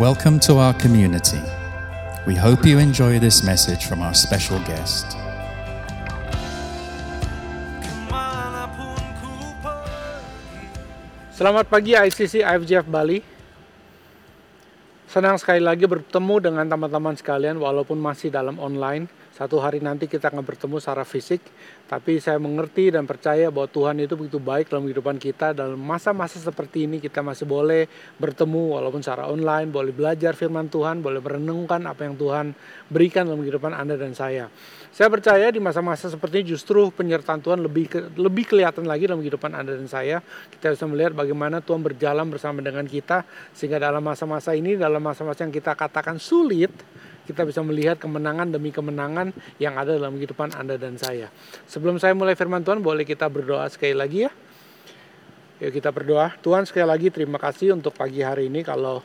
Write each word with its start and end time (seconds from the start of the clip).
Welcome 0.00 0.40
to 0.48 0.56
our 0.56 0.72
community. 0.80 1.44
We 2.24 2.32
hope 2.32 2.64
you 2.64 2.80
enjoy 2.80 3.20
this 3.20 3.44
message 3.44 3.84
from 3.84 4.00
our 4.00 4.16
special 4.16 4.56
guest. 4.64 5.04
Selamat 11.36 11.68
pagi 11.68 11.92
ICC 11.92 12.40
IFGF 12.40 12.88
Bali. 12.88 13.20
Senang 15.04 15.36
sekali 15.36 15.60
lagi 15.60 15.84
bertemu 15.84 16.48
dengan 16.48 16.64
teman-teman 16.64 17.20
sekalian 17.20 17.60
walaupun 17.60 18.00
masih 18.00 18.32
dalam 18.32 18.56
online. 18.56 19.04
Satu 19.30 19.62
hari 19.62 19.78
nanti 19.78 20.10
kita 20.10 20.26
akan 20.26 20.42
bertemu 20.42 20.82
secara 20.82 21.06
fisik, 21.06 21.38
tapi 21.86 22.18
saya 22.18 22.36
mengerti 22.42 22.90
dan 22.90 23.06
percaya 23.06 23.46
bahwa 23.48 23.70
Tuhan 23.70 24.02
itu 24.02 24.18
begitu 24.18 24.42
baik 24.42 24.68
dalam 24.68 24.90
kehidupan 24.90 25.22
kita. 25.22 25.54
Dalam 25.54 25.78
masa-masa 25.78 26.42
seperti 26.42 26.90
ini 26.90 26.98
kita 26.98 27.22
masih 27.22 27.46
boleh 27.46 27.86
bertemu 28.18 28.76
walaupun 28.76 29.00
secara 29.00 29.30
online, 29.30 29.70
boleh 29.70 29.94
belajar 29.94 30.34
firman 30.34 30.66
Tuhan, 30.66 30.98
boleh 30.98 31.22
merenungkan 31.22 31.78
apa 31.86 32.10
yang 32.10 32.18
Tuhan 32.18 32.52
berikan 32.90 33.30
dalam 33.30 33.40
kehidupan 33.46 33.70
Anda 33.70 33.94
dan 33.94 34.18
saya. 34.18 34.50
Saya 34.90 35.06
percaya 35.06 35.46
di 35.54 35.62
masa-masa 35.62 36.10
seperti 36.10 36.42
ini 36.42 36.58
justru 36.58 36.90
penyertaan 36.90 37.38
Tuhan 37.38 37.62
lebih 37.62 38.18
lebih 38.18 38.50
kelihatan 38.50 38.82
lagi 38.90 39.06
dalam 39.06 39.22
kehidupan 39.22 39.54
Anda 39.54 39.78
dan 39.78 39.86
saya. 39.86 40.18
Kita 40.50 40.74
bisa 40.74 40.84
melihat 40.90 41.14
bagaimana 41.14 41.62
Tuhan 41.62 41.78
berjalan 41.86 42.26
bersama 42.26 42.58
dengan 42.58 42.82
kita 42.82 43.22
sehingga 43.54 43.78
dalam 43.78 44.02
masa-masa 44.02 44.58
ini, 44.58 44.74
dalam 44.74 44.98
masa-masa 44.98 45.46
yang 45.46 45.54
kita 45.54 45.78
katakan 45.78 46.18
sulit, 46.18 46.74
kita 47.30 47.46
bisa 47.46 47.62
melihat 47.62 47.96
kemenangan 47.96 48.50
demi 48.50 48.74
kemenangan 48.74 49.30
yang 49.62 49.78
ada 49.78 49.94
dalam 49.94 50.18
kehidupan 50.18 50.58
Anda 50.58 50.74
dan 50.74 50.98
saya. 50.98 51.30
Sebelum 51.70 52.02
saya 52.02 52.12
mulai 52.18 52.34
firman 52.34 52.66
Tuhan, 52.66 52.82
boleh 52.82 53.06
kita 53.06 53.30
berdoa 53.30 53.70
sekali 53.70 53.94
lagi 53.94 54.26
ya. 54.26 54.32
Yuk 55.60 55.76
kita 55.76 55.92
berdoa. 55.92 56.34
Tuhan 56.40 56.64
sekali 56.64 56.88
lagi 56.88 57.12
terima 57.12 57.36
kasih 57.36 57.76
untuk 57.76 57.92
pagi 57.92 58.24
hari 58.24 58.48
ini 58.48 58.64
kalau 58.64 59.04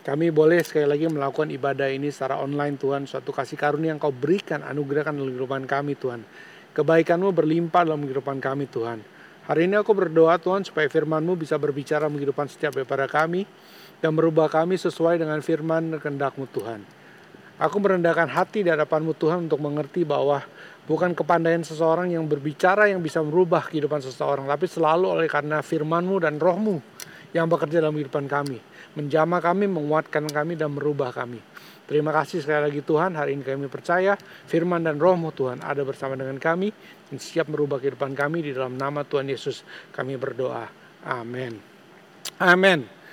kami 0.00 0.32
boleh 0.32 0.64
sekali 0.64 0.88
lagi 0.88 1.04
melakukan 1.08 1.52
ibadah 1.52 1.92
ini 1.92 2.08
secara 2.08 2.40
online 2.40 2.80
Tuhan. 2.80 3.04
Suatu 3.04 3.36
kasih 3.36 3.60
karunia 3.60 3.92
yang 3.92 4.00
kau 4.00 4.12
berikan, 4.12 4.64
anugerahkan 4.64 5.12
dalam 5.12 5.32
kehidupan 5.32 5.68
kami 5.68 5.92
Tuhan. 5.96 6.24
Kebaikanmu 6.72 7.30
berlimpah 7.36 7.84
dalam 7.84 8.00
kehidupan 8.04 8.40
kami 8.40 8.64
Tuhan. 8.68 9.04
Hari 9.44 9.68
ini 9.68 9.76
aku 9.76 9.92
berdoa 9.92 10.40
Tuhan 10.40 10.64
supaya 10.64 10.88
firmanmu 10.88 11.36
bisa 11.36 11.60
berbicara 11.60 12.08
dalam 12.08 12.16
kehidupan 12.16 12.48
setiap 12.48 12.80
daripada 12.80 13.04
kami. 13.04 13.44
Dan 14.00 14.16
merubah 14.16 14.52
kami 14.52 14.76
sesuai 14.80 15.20
dengan 15.20 15.40
firman 15.40 15.96
dan 15.96 16.00
kehendakmu 16.00 16.48
Tuhan. 16.52 17.03
Aku 17.54 17.78
merendahkan 17.78 18.26
hati 18.26 18.66
di 18.66 18.70
hadapanmu 18.70 19.14
Tuhan 19.14 19.46
untuk 19.46 19.62
mengerti 19.62 20.02
bahwa 20.02 20.42
bukan 20.90 21.14
kepandaian 21.14 21.62
seseorang 21.62 22.10
yang 22.10 22.26
berbicara 22.26 22.90
yang 22.90 22.98
bisa 22.98 23.22
merubah 23.22 23.70
kehidupan 23.70 24.02
seseorang. 24.02 24.50
Tapi 24.50 24.66
selalu 24.66 25.06
oleh 25.06 25.28
karena 25.30 25.62
firmanmu 25.62 26.18
dan 26.18 26.42
rohmu 26.42 26.82
yang 27.30 27.46
bekerja 27.46 27.78
dalam 27.78 27.94
kehidupan 27.94 28.26
kami. 28.26 28.58
Menjamah 28.94 29.42
kami, 29.42 29.66
menguatkan 29.66 30.26
kami, 30.30 30.54
dan 30.54 30.70
merubah 30.74 31.10
kami. 31.10 31.42
Terima 31.84 32.16
kasih 32.16 32.40
sekali 32.40 32.64
lagi 32.64 32.80
Tuhan, 32.80 33.12
hari 33.12 33.36
ini 33.36 33.44
kami 33.44 33.68
percaya 33.68 34.16
firman 34.48 34.80
dan 34.80 34.96
rohmu 34.96 35.36
Tuhan 35.36 35.60
ada 35.60 35.84
bersama 35.84 36.16
dengan 36.16 36.40
kami 36.40 36.72
dan 37.12 37.16
siap 37.20 37.52
merubah 37.52 37.76
kehidupan 37.76 38.16
kami 38.16 38.40
di 38.40 38.56
dalam 38.56 38.80
nama 38.80 39.04
Tuhan 39.04 39.28
Yesus 39.28 39.60
kami 39.92 40.16
berdoa. 40.16 40.64
Amin. 41.04 41.60
Amin. 42.40 43.03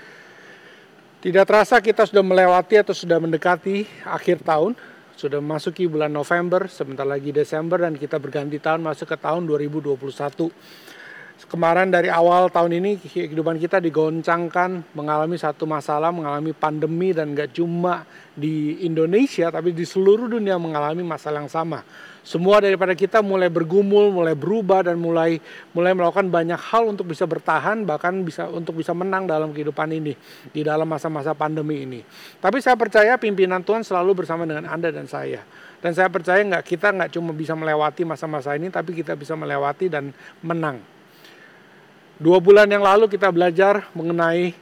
Tidak 1.22 1.46
terasa 1.46 1.78
kita 1.78 2.02
sudah 2.10 2.26
melewati 2.26 2.82
atau 2.82 2.98
sudah 2.98 3.22
mendekati 3.22 3.86
akhir 4.10 4.42
tahun. 4.42 4.74
Sudah 5.14 5.38
memasuki 5.38 5.86
bulan 5.86 6.10
November, 6.10 6.66
sebentar 6.66 7.06
lagi 7.06 7.30
Desember 7.30 7.78
dan 7.78 7.94
kita 7.94 8.18
berganti 8.18 8.58
tahun 8.58 8.82
masuk 8.82 9.06
ke 9.06 9.22
tahun 9.22 9.46
2021. 9.46 10.02
Kemarin 11.50 11.90
dari 11.90 12.06
awal 12.06 12.54
tahun 12.54 12.78
ini 12.78 13.02
kehidupan 13.02 13.58
kita 13.58 13.82
digoncangkan 13.82 14.94
mengalami 14.94 15.42
satu 15.42 15.66
masalah, 15.66 16.14
mengalami 16.14 16.54
pandemi 16.54 17.18
dan 17.18 17.34
gak 17.34 17.58
cuma 17.58 18.06
di 18.38 18.86
Indonesia 18.86 19.50
tapi 19.50 19.74
di 19.74 19.82
seluruh 19.82 20.30
dunia 20.30 20.62
mengalami 20.62 21.02
masalah 21.02 21.42
yang 21.42 21.50
sama. 21.50 21.82
Semua 22.22 22.62
daripada 22.62 22.94
kita 22.94 23.26
mulai 23.26 23.50
bergumul, 23.50 24.14
mulai 24.14 24.38
berubah 24.38 24.86
dan 24.86 25.02
mulai 25.02 25.42
mulai 25.74 25.98
melakukan 25.98 26.30
banyak 26.30 26.62
hal 26.62 26.94
untuk 26.94 27.10
bisa 27.10 27.26
bertahan 27.26 27.82
bahkan 27.90 28.22
bisa 28.22 28.46
untuk 28.46 28.78
bisa 28.78 28.94
menang 28.94 29.26
dalam 29.26 29.50
kehidupan 29.50 29.90
ini 29.90 30.14
di 30.54 30.62
dalam 30.62 30.86
masa-masa 30.86 31.34
pandemi 31.34 31.82
ini. 31.82 32.06
Tapi 32.38 32.62
saya 32.62 32.78
percaya 32.78 33.18
pimpinan 33.18 33.66
Tuhan 33.66 33.82
selalu 33.82 34.22
bersama 34.22 34.46
dengan 34.46 34.70
Anda 34.70 34.94
dan 34.94 35.10
saya. 35.10 35.42
Dan 35.82 35.98
saya 35.98 36.14
percaya 36.14 36.46
nggak 36.46 36.62
kita 36.70 36.94
nggak 36.94 37.18
cuma 37.18 37.34
bisa 37.34 37.58
melewati 37.58 38.06
masa-masa 38.06 38.54
ini, 38.54 38.70
tapi 38.70 38.94
kita 38.94 39.18
bisa 39.18 39.34
melewati 39.34 39.90
dan 39.90 40.14
menang. 40.46 41.01
Dua 42.22 42.38
bulan 42.38 42.70
yang 42.70 42.86
lalu 42.86 43.10
kita 43.10 43.34
belajar 43.34 43.90
mengenai 43.98 44.54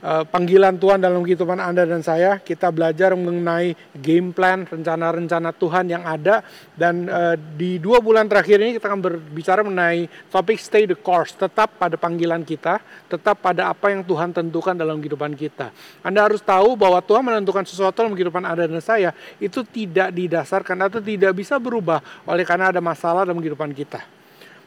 uh, 0.00 0.24
panggilan 0.24 0.72
Tuhan 0.80 1.04
dalam 1.04 1.20
kehidupan 1.20 1.60
Anda 1.60 1.84
dan 1.84 2.00
saya. 2.00 2.40
Kita 2.40 2.72
belajar 2.72 3.12
mengenai 3.12 3.76
game 3.92 4.32
plan, 4.32 4.64
rencana-rencana 4.64 5.52
Tuhan 5.52 5.92
yang 5.92 6.00
ada. 6.00 6.40
Dan 6.72 7.04
uh, 7.04 7.36
di 7.36 7.76
dua 7.76 8.00
bulan 8.00 8.24
terakhir 8.24 8.56
ini 8.56 8.80
kita 8.80 8.88
akan 8.88 9.04
berbicara 9.04 9.60
mengenai 9.60 10.08
topik 10.32 10.56
stay 10.56 10.88
the 10.88 10.96
course. 10.96 11.36
Tetap 11.36 11.76
pada 11.76 12.00
panggilan 12.00 12.40
kita, 12.40 12.80
tetap 13.04 13.36
pada 13.44 13.68
apa 13.68 13.92
yang 13.92 14.00
Tuhan 14.00 14.32
tentukan 14.32 14.72
dalam 14.72 14.96
kehidupan 14.96 15.36
kita. 15.36 15.76
Anda 16.00 16.24
harus 16.24 16.40
tahu 16.40 16.72
bahwa 16.72 17.04
Tuhan 17.04 17.20
menentukan 17.20 17.68
sesuatu 17.68 18.00
dalam 18.00 18.16
kehidupan 18.16 18.48
Anda 18.48 18.64
dan 18.64 18.80
saya 18.80 19.12
itu 19.36 19.60
tidak 19.60 20.08
didasarkan 20.08 20.88
atau 20.88 21.04
tidak 21.04 21.36
bisa 21.36 21.60
berubah 21.60 22.00
oleh 22.24 22.48
karena 22.48 22.72
ada 22.72 22.80
masalah 22.80 23.28
dalam 23.28 23.44
kehidupan 23.44 23.76
kita. 23.76 24.00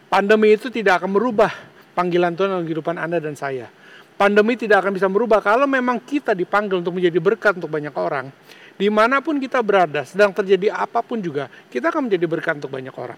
Pandemi 0.06 0.54
itu 0.54 0.69
tidak 0.69 1.02
akan 1.02 1.18
merubah 1.18 1.76
panggilan 1.97 2.38
Tuhan 2.38 2.53
dalam 2.53 2.66
kehidupan 2.69 3.02
Anda 3.02 3.18
dan 3.18 3.34
saya. 3.34 3.66
Pandemi 4.13 4.53
tidak 4.53 4.85
akan 4.85 4.94
bisa 4.94 5.09
merubah 5.09 5.41
kalau 5.41 5.66
memang 5.66 5.97
kita 6.02 6.38
dipanggil 6.38 6.85
untuk 6.85 6.94
menjadi 6.94 7.18
berkat 7.18 7.58
untuk 7.58 7.74
banyak 7.74 7.94
orang. 7.97 8.30
Di 8.78 8.94
mana 8.94 9.25
pun 9.25 9.41
kita 9.41 9.66
berada, 9.66 10.06
sedang 10.06 10.30
terjadi 10.30 10.69
apa 10.69 11.02
pun 11.02 11.18
juga, 11.18 11.50
kita 11.74 11.90
akan 11.90 12.06
menjadi 12.06 12.25
berkat 12.30 12.62
untuk 12.62 12.69
banyak 12.69 12.94
orang. 12.94 13.18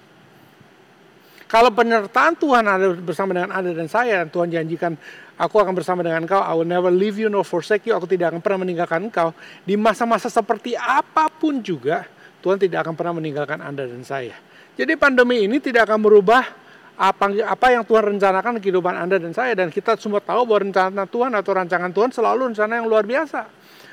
Kalau 1.49 1.73
penyertaan 1.73 2.37
Tuhan 2.37 2.63
ada 2.63 2.93
bersama 2.95 3.35
dengan 3.35 3.51
Anda 3.51 3.75
dan 3.75 3.89
saya, 3.89 4.23
dan 4.23 4.29
Tuhan 4.29 4.53
janjikan, 4.53 4.93
aku 5.35 5.57
akan 5.59 5.73
bersama 5.75 6.05
dengan 6.05 6.23
engkau, 6.23 6.39
I 6.39 6.53
will 6.55 6.67
never 6.67 6.93
leave 6.93 7.17
you 7.19 7.27
nor 7.27 7.43
forsake 7.43 7.89
you, 7.89 7.97
aku 7.97 8.07
tidak 8.07 8.31
akan 8.31 8.39
pernah 8.39 8.63
meninggalkan 8.63 9.09
engkau. 9.09 9.33
Di 9.65 9.73
masa-masa 9.73 10.29
seperti 10.29 10.77
apa 10.77 11.27
pun 11.27 11.59
juga, 11.59 12.07
Tuhan 12.39 12.61
tidak 12.61 12.87
akan 12.87 12.93
pernah 12.95 13.17
meninggalkan 13.19 13.59
Anda 13.59 13.89
dan 13.89 14.05
saya. 14.05 14.37
Jadi 14.79 14.95
pandemi 14.95 15.43
ini 15.43 15.59
tidak 15.59 15.91
akan 15.91 15.99
merubah 15.99 16.68
apa 16.99 17.31
apa 17.31 17.67
yang 17.71 17.87
Tuhan 17.87 18.11
rencanakan 18.11 18.59
kehidupan 18.59 18.91
Anda 18.91 19.15
dan 19.23 19.31
saya 19.31 19.55
dan 19.55 19.71
kita 19.71 19.95
semua 19.95 20.19
tahu 20.19 20.43
bahwa 20.43 20.67
rencana 20.67 21.07
Tuhan 21.07 21.31
atau 21.31 21.51
rancangan 21.55 21.95
Tuhan 21.95 22.11
selalu 22.11 22.51
rencana 22.51 22.83
yang 22.83 22.91
luar 22.91 23.07
biasa. 23.07 23.47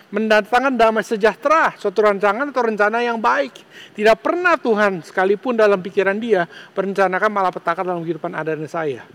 Mendatangkan 0.07 0.75
damai 0.75 1.03
sejahtera, 1.03 1.75
suatu 1.79 1.99
rancangan 2.03 2.51
atau 2.51 2.63
rencana 2.63 3.03
yang 3.03 3.19
baik. 3.19 3.55
Tidak 3.95 4.19
pernah 4.19 4.59
Tuhan 4.59 5.03
sekalipun 5.07 5.55
dalam 5.59 5.79
pikiran 5.83 6.19
dia 6.19 6.47
merencanakan 6.75 7.31
malapetaka 7.31 7.87
dalam 7.87 8.03
kehidupan 8.03 8.35
Anda 8.35 8.59
dan 8.59 8.67
saya. 8.67 9.07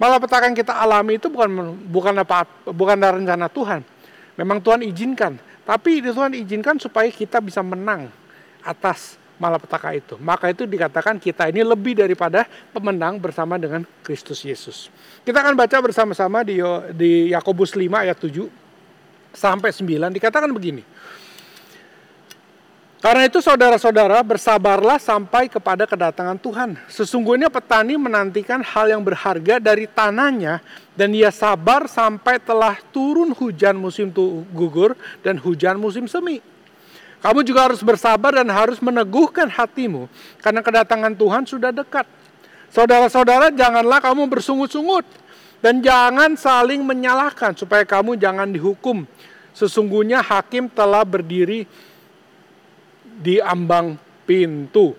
Malapetaka 0.00 0.48
yang 0.48 0.56
kita 0.56 0.80
alami 0.80 1.20
itu 1.20 1.28
bukan 1.28 1.76
bukan 1.88 2.24
apa 2.24 2.48
bukan 2.72 2.96
dari 2.96 3.24
rencana 3.24 3.52
Tuhan. 3.52 3.80
Memang 4.40 4.58
Tuhan 4.64 4.80
izinkan, 4.88 5.36
tapi 5.68 6.00
Tuhan 6.00 6.32
izinkan 6.32 6.80
supaya 6.80 7.08
kita 7.12 7.44
bisa 7.44 7.60
menang 7.60 8.08
atas 8.64 9.20
malapetaka 9.44 9.92
itu. 9.92 10.16
Maka 10.16 10.48
itu 10.48 10.64
dikatakan 10.64 11.20
kita 11.20 11.52
ini 11.52 11.60
lebih 11.60 12.00
daripada 12.00 12.48
pemenang 12.72 13.20
bersama 13.20 13.60
dengan 13.60 13.84
Kristus 14.00 14.40
Yesus. 14.40 14.88
Kita 15.20 15.44
akan 15.44 15.52
baca 15.52 15.76
bersama-sama 15.84 16.40
di 16.40 16.64
di 16.96 17.28
Yakobus 17.36 17.76
5 17.76 17.84
ayat 18.08 18.16
7 18.16 18.48
sampai 19.36 19.68
9 19.68 20.16
dikatakan 20.16 20.48
begini. 20.48 20.80
Karena 23.04 23.28
itu 23.28 23.36
saudara-saudara 23.44 24.24
bersabarlah 24.24 24.96
sampai 24.96 25.52
kepada 25.52 25.84
kedatangan 25.84 26.40
Tuhan. 26.40 26.80
Sesungguhnya 26.88 27.52
petani 27.52 28.00
menantikan 28.00 28.64
hal 28.64 28.96
yang 28.96 29.04
berharga 29.04 29.60
dari 29.60 29.84
tanahnya 29.84 30.64
dan 30.96 31.12
ia 31.12 31.28
sabar 31.28 31.84
sampai 31.84 32.40
telah 32.40 32.80
turun 32.96 33.36
hujan 33.36 33.76
musim 33.76 34.08
gugur 34.56 34.96
dan 35.20 35.36
hujan 35.36 35.76
musim 35.76 36.08
semi. 36.08 36.53
Kamu 37.24 37.40
juga 37.40 37.72
harus 37.72 37.80
bersabar 37.80 38.36
dan 38.36 38.52
harus 38.52 38.76
meneguhkan 38.84 39.48
hatimu 39.48 40.12
karena 40.44 40.60
kedatangan 40.60 41.16
Tuhan 41.16 41.48
sudah 41.48 41.72
dekat. 41.72 42.04
Saudara-saudara, 42.68 43.48
janganlah 43.48 44.04
kamu 44.04 44.28
bersungut-sungut 44.28 45.08
dan 45.64 45.80
jangan 45.80 46.36
saling 46.36 46.84
menyalahkan 46.84 47.56
supaya 47.56 47.88
kamu 47.88 48.20
jangan 48.20 48.52
dihukum. 48.52 49.08
Sesungguhnya 49.56 50.20
hakim 50.20 50.68
telah 50.68 51.00
berdiri 51.00 51.64
di 53.24 53.40
ambang 53.40 53.96
pintu. 54.28 54.92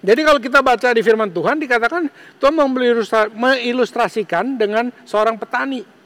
Jadi 0.00 0.20
kalau 0.24 0.40
kita 0.40 0.64
baca 0.64 0.88
di 0.94 1.04
firman 1.04 1.28
Tuhan 1.28 1.60
dikatakan 1.60 2.08
Tuhan 2.40 2.54
mengilustrasikan 3.36 4.56
dengan 4.56 4.88
seorang 5.04 5.36
petani. 5.36 5.97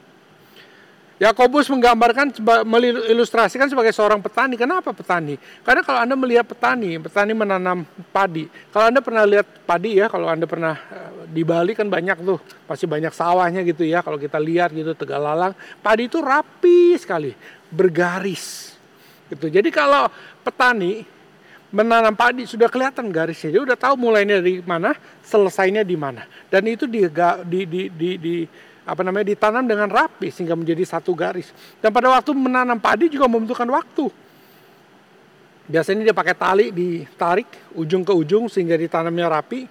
Yakobus 1.23 1.71
menggambarkan, 1.71 2.35
melilustrasikan 2.67 3.71
sebagai 3.71 3.95
seorang 3.95 4.19
petani. 4.19 4.59
Kenapa 4.59 4.91
petani? 4.91 5.39
Karena 5.63 5.79
kalau 5.79 6.03
Anda 6.03 6.19
melihat 6.19 6.43
petani, 6.43 6.99
petani 6.99 7.31
menanam 7.31 7.87
padi. 8.11 8.51
Kalau 8.75 8.91
Anda 8.91 8.99
pernah 8.99 9.23
lihat 9.23 9.47
padi 9.63 10.03
ya, 10.03 10.11
kalau 10.11 10.27
Anda 10.27 10.43
pernah 10.43 10.75
eh, 10.75 11.31
di 11.31 11.47
Bali 11.47 11.71
kan 11.79 11.87
banyak 11.87 12.19
tuh, 12.27 12.43
pasti 12.67 12.83
banyak 12.91 13.15
sawahnya 13.15 13.63
gitu 13.63 13.87
ya. 13.87 14.03
Kalau 14.03 14.19
kita 14.19 14.35
lihat 14.35 14.75
gitu 14.75 14.91
Tegalalang, 14.91 15.55
padi 15.79 16.11
itu 16.11 16.19
rapi 16.19 16.99
sekali, 16.99 17.31
bergaris. 17.71 18.75
Gitu. 19.31 19.47
Jadi 19.47 19.71
kalau 19.71 20.11
petani 20.43 21.07
menanam 21.71 22.19
padi 22.19 22.43
sudah 22.43 22.67
kelihatan 22.67 23.07
garisnya, 23.15 23.47
dia 23.55 23.63
udah 23.63 23.79
tahu 23.79 23.95
mulainya 23.95 24.43
dari 24.43 24.59
mana, 24.59 24.91
selesainya 25.23 25.87
di 25.87 25.95
mana. 25.95 26.27
Dan 26.51 26.67
itu 26.67 26.83
di, 26.83 27.07
di, 27.47 27.61
di, 27.63 27.81
di, 27.87 28.09
di 28.19 28.35
apa 28.83 29.01
namanya 29.01 29.31
ditanam 29.31 29.63
dengan 29.63 29.87
rapi 29.87 30.27
sehingga 30.27 30.55
menjadi 30.59 30.83
satu 30.83 31.15
garis. 31.15 31.51
Dan 31.79 31.91
pada 31.95 32.11
waktu 32.11 32.35
menanam 32.35 32.79
padi 32.79 33.07
juga 33.07 33.31
membutuhkan 33.31 33.67
waktu. 33.71 34.11
Biasanya 35.63 36.11
dia 36.11 36.15
pakai 36.15 36.35
tali 36.35 36.65
ditarik 36.75 37.47
ujung 37.79 38.03
ke 38.03 38.11
ujung 38.11 38.51
sehingga 38.51 38.75
ditanamnya 38.75 39.31
rapi. 39.31 39.63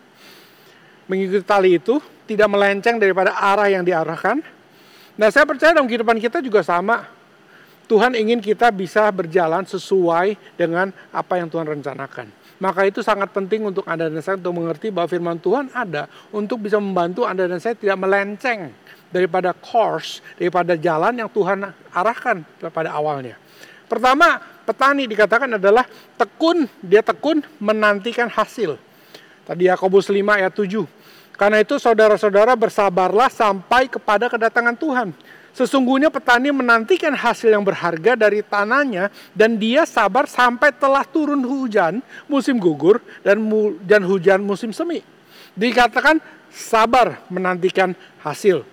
Mengikuti 1.05 1.45
tali 1.45 1.77
itu 1.77 2.01
tidak 2.25 2.49
melenceng 2.49 2.97
daripada 2.97 3.37
arah 3.37 3.69
yang 3.69 3.85
diarahkan. 3.85 4.41
Nah, 5.13 5.29
saya 5.29 5.45
percaya 5.45 5.77
dalam 5.77 5.85
kehidupan 5.85 6.17
kita 6.17 6.41
juga 6.41 6.65
sama. 6.65 7.05
Tuhan 7.85 8.17
ingin 8.17 8.41
kita 8.41 8.73
bisa 8.73 9.05
berjalan 9.13 9.69
sesuai 9.69 10.57
dengan 10.57 10.89
apa 11.13 11.37
yang 11.37 11.53
Tuhan 11.53 11.69
rencanakan. 11.69 12.33
Maka 12.57 12.89
itu 12.89 13.05
sangat 13.05 13.35
penting 13.35 13.69
untuk 13.69 13.85
Anda 13.85 14.07
dan 14.07 14.23
saya 14.23 14.39
untuk 14.39 14.55
mengerti 14.55 14.89
bahwa 14.89 15.11
firman 15.11 15.37
Tuhan 15.43 15.69
ada 15.75 16.07
untuk 16.31 16.63
bisa 16.63 16.79
membantu 16.79 17.27
Anda 17.27 17.51
dan 17.51 17.59
saya 17.59 17.75
tidak 17.75 17.99
melenceng 17.99 18.71
daripada 19.13 19.53
course, 19.53 20.25
daripada 20.41 20.75
jalan 20.75 21.13
yang 21.21 21.31
Tuhan 21.31 21.71
arahkan 21.93 22.43
pada 22.73 22.91
awalnya. 22.97 23.37
Pertama, 23.87 24.41
petani 24.65 25.05
dikatakan 25.05 25.61
adalah 25.61 25.85
tekun, 26.17 26.65
dia 26.81 27.05
tekun 27.05 27.45
menantikan 27.61 28.27
hasil. 28.27 28.81
Tadi 29.45 29.69
Yakobus 29.69 30.09
5 30.09 30.41
ayat 30.41 30.57
7. 30.57 30.89
Karena 31.37 31.61
itu 31.61 31.77
saudara-saudara 31.77 32.57
bersabarlah 32.57 33.29
sampai 33.29 33.93
kepada 33.93 34.33
kedatangan 34.33 34.77
Tuhan. 34.81 35.09
Sesungguhnya 35.53 36.09
petani 36.09 36.49
menantikan 36.49 37.13
hasil 37.13 37.53
yang 37.53 37.61
berharga 37.61 38.17
dari 38.17 38.41
tanahnya 38.41 39.13
dan 39.37 39.61
dia 39.61 39.85
sabar 39.85 40.25
sampai 40.25 40.73
telah 40.73 41.05
turun 41.05 41.45
hujan 41.45 42.01
musim 42.25 42.57
gugur 42.57 43.05
dan 43.21 43.37
dan 43.85 44.01
hujan 44.09 44.41
musim 44.41 44.73
semi. 44.73 45.05
Dikatakan 45.53 46.25
sabar 46.49 47.21
menantikan 47.29 47.93
hasil. 48.25 48.65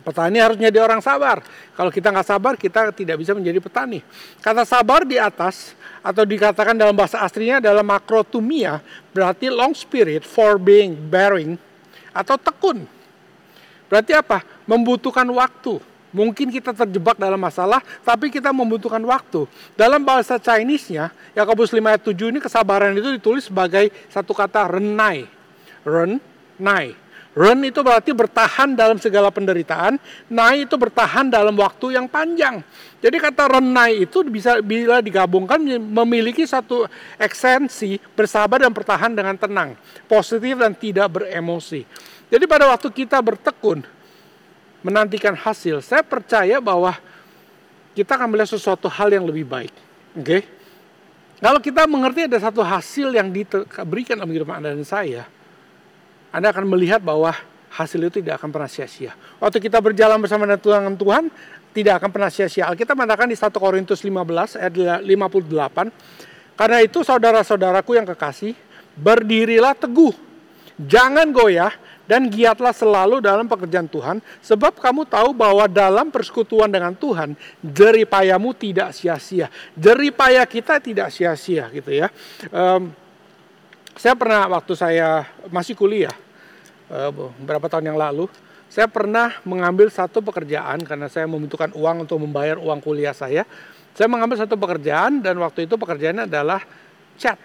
Petani 0.00 0.40
harus 0.40 0.56
menjadi 0.56 0.80
orang 0.80 1.04
sabar. 1.04 1.44
Kalau 1.76 1.92
kita 1.92 2.08
nggak 2.08 2.26
sabar, 2.26 2.52
kita 2.56 2.90
tidak 2.96 3.20
bisa 3.20 3.36
menjadi 3.36 3.60
petani. 3.60 4.00
Kata 4.40 4.64
sabar 4.64 5.04
di 5.04 5.20
atas 5.20 5.76
atau 6.00 6.24
dikatakan 6.24 6.72
dalam 6.72 6.96
bahasa 6.96 7.20
aslinya 7.20 7.60
adalah 7.60 7.84
makrotumia, 7.84 8.80
berarti 9.12 9.52
long 9.52 9.76
spirit, 9.76 10.24
for 10.24 10.56
being, 10.56 10.96
bearing, 10.96 11.60
atau 12.16 12.40
tekun. 12.40 12.88
Berarti 13.92 14.16
apa? 14.16 14.40
Membutuhkan 14.64 15.28
waktu. 15.28 15.78
Mungkin 16.10 16.50
kita 16.50 16.74
terjebak 16.74 17.22
dalam 17.22 17.38
masalah, 17.38 17.78
tapi 18.02 18.34
kita 18.34 18.50
membutuhkan 18.50 18.98
waktu. 19.06 19.46
Dalam 19.78 20.02
bahasa 20.02 20.42
Chinese-nya, 20.42 21.14
Yakobus 21.38 21.70
5 21.70 21.86
ayat 21.86 22.02
7 22.02 22.34
ini 22.34 22.42
kesabaran 22.42 22.90
itu 22.98 23.14
ditulis 23.14 23.46
sebagai 23.46 23.94
satu 24.10 24.34
kata 24.34 24.74
renai. 24.74 25.30
Renai 25.86 27.09
Run 27.30 27.62
itu 27.62 27.78
berarti 27.86 28.10
bertahan 28.10 28.74
dalam 28.74 28.98
segala 28.98 29.30
penderitaan, 29.30 30.02
nai 30.26 30.66
itu 30.66 30.74
bertahan 30.74 31.30
dalam 31.30 31.54
waktu 31.54 31.94
yang 31.94 32.10
panjang. 32.10 32.58
Jadi 32.98 33.16
kata 33.22 33.46
renai 33.46 34.02
itu 34.02 34.26
bisa 34.26 34.58
bila 34.58 34.98
digabungkan 34.98 35.62
memiliki 35.78 36.42
satu 36.42 36.90
eksensi 37.14 38.02
bersabar 38.18 38.58
dan 38.58 38.74
bertahan 38.74 39.14
dengan 39.14 39.38
tenang, 39.38 39.78
positif 40.10 40.58
dan 40.58 40.74
tidak 40.74 41.22
beremosi. 41.22 41.86
Jadi 42.26 42.44
pada 42.50 42.66
waktu 42.66 42.90
kita 42.90 43.22
bertekun 43.22 43.86
menantikan 44.82 45.38
hasil, 45.38 45.86
saya 45.86 46.02
percaya 46.02 46.58
bahwa 46.58 46.98
kita 47.94 48.18
akan 48.18 48.34
melihat 48.34 48.58
sesuatu 48.58 48.90
hal 48.90 49.06
yang 49.06 49.22
lebih 49.22 49.46
baik. 49.46 49.74
Oke? 50.18 50.26
Okay? 50.26 50.42
Kalau 51.40 51.62
kita 51.62 51.88
mengerti 51.88 52.28
ada 52.28 52.36
satu 52.36 52.60
hasil 52.60 53.16
yang 53.16 53.32
diberikan 53.32 54.18
dalam 54.18 54.28
kehidupan 54.28 54.60
Anda 54.60 54.76
dan 54.76 54.84
saya, 54.84 55.24
anda 56.30 56.54
akan 56.54 56.66
melihat 56.66 57.02
bahwa 57.02 57.34
hasil 57.70 58.02
itu 58.02 58.22
tidak 58.22 58.42
akan 58.42 58.50
pernah 58.50 58.70
sia-sia. 58.70 59.14
Waktu 59.38 59.62
kita 59.62 59.78
berjalan 59.78 60.18
bersama 60.18 60.46
dengan 60.46 60.94
Tuhan, 60.94 61.30
tidak 61.70 62.02
akan 62.02 62.10
pernah 62.10 62.30
sia-sia. 62.30 62.66
Alkitab 62.66 62.98
mengatakan 62.98 63.30
di 63.30 63.38
1 63.38 63.50
Korintus 63.54 64.02
15 64.02 64.58
ayat 64.58 64.74
58, 65.06 66.58
karena 66.58 66.78
itu 66.82 66.98
saudara-saudaraku 67.06 67.94
yang 67.94 68.06
kekasih, 68.10 68.58
berdirilah 68.98 69.78
teguh, 69.78 70.12
jangan 70.82 71.30
goyah, 71.30 71.70
dan 72.10 72.26
giatlah 72.26 72.74
selalu 72.74 73.22
dalam 73.22 73.46
pekerjaan 73.46 73.86
Tuhan, 73.86 74.18
sebab 74.42 74.82
kamu 74.82 75.06
tahu 75.06 75.30
bahwa 75.30 75.70
dalam 75.70 76.10
persekutuan 76.10 76.66
dengan 76.66 76.90
Tuhan, 76.90 77.38
jeripayamu 77.62 78.50
tidak 78.50 78.90
sia-sia. 78.90 79.46
Jeripaya 79.78 80.42
kita 80.42 80.82
tidak 80.82 81.14
sia-sia 81.14 81.70
gitu 81.70 81.94
ya. 81.94 82.10
Um, 82.50 82.90
saya 84.00 84.16
pernah 84.16 84.48
waktu 84.48 84.72
saya 84.72 85.28
masih 85.52 85.76
kuliah 85.76 86.16
uh, 86.88 87.12
beberapa 87.12 87.68
tahun 87.68 87.92
yang 87.92 88.00
lalu, 88.00 88.32
saya 88.72 88.88
pernah 88.88 89.36
mengambil 89.44 89.92
satu 89.92 90.24
pekerjaan 90.24 90.80
karena 90.88 91.12
saya 91.12 91.28
membutuhkan 91.28 91.68
uang 91.76 92.08
untuk 92.08 92.16
membayar 92.16 92.56
uang 92.56 92.80
kuliah 92.80 93.12
saya. 93.12 93.44
Saya 93.92 94.08
mengambil 94.08 94.40
satu 94.40 94.56
pekerjaan 94.56 95.20
dan 95.20 95.36
waktu 95.36 95.68
itu 95.68 95.76
pekerjaannya 95.76 96.24
adalah 96.24 96.64
cat. 97.20 97.36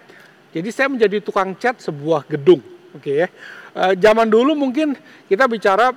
Jadi 0.56 0.72
saya 0.72 0.88
menjadi 0.88 1.20
tukang 1.20 1.52
cat 1.60 1.76
sebuah 1.76 2.24
gedung. 2.24 2.64
Oke 2.96 3.12
okay, 3.12 3.16
ya. 3.20 3.28
Uh, 3.76 3.92
zaman 3.92 4.24
dulu 4.24 4.56
mungkin 4.56 4.96
kita 5.28 5.44
bicara 5.44 5.92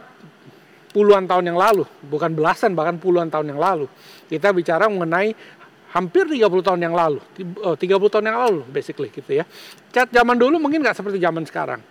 puluhan 0.91 1.23
tahun 1.23 1.55
yang 1.55 1.59
lalu, 1.61 1.87
bukan 2.03 2.35
belasan 2.35 2.75
bahkan 2.75 2.99
puluhan 2.99 3.31
tahun 3.31 3.55
yang 3.55 3.61
lalu. 3.63 3.87
Kita 4.27 4.51
bicara 4.51 4.91
mengenai 4.91 5.31
hampir 5.93 6.29
30 6.29 6.45
tahun 6.61 6.79
yang 6.85 6.93
lalu, 6.93 7.19
30 7.37 7.77
tahun 8.13 8.25
yang 8.29 8.37
lalu 8.37 8.61
basically 8.69 9.09
gitu 9.09 9.41
ya. 9.41 9.45
Cat 9.89 10.09
zaman 10.13 10.37
dulu 10.37 10.61
mungkin 10.61 10.85
nggak 10.85 10.97
seperti 10.97 11.17
zaman 11.17 11.45
sekarang. 11.49 11.81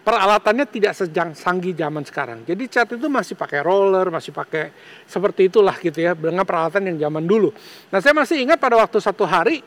Peralatannya 0.00 0.64
tidak 0.64 0.96
sejang 0.96 1.36
sanggi 1.36 1.76
zaman 1.76 2.00
sekarang. 2.08 2.40
Jadi 2.48 2.64
cat 2.72 2.88
itu 2.88 3.04
masih 3.12 3.36
pakai 3.36 3.60
roller, 3.60 4.08
masih 4.08 4.32
pakai 4.32 4.72
seperti 5.04 5.52
itulah 5.52 5.76
gitu 5.76 6.00
ya, 6.00 6.16
dengan 6.16 6.44
peralatan 6.48 6.88
yang 6.88 7.08
zaman 7.08 7.24
dulu. 7.28 7.52
Nah 7.92 8.00
saya 8.00 8.16
masih 8.16 8.40
ingat 8.40 8.56
pada 8.56 8.80
waktu 8.80 8.96
satu 8.96 9.28
hari 9.28 9.60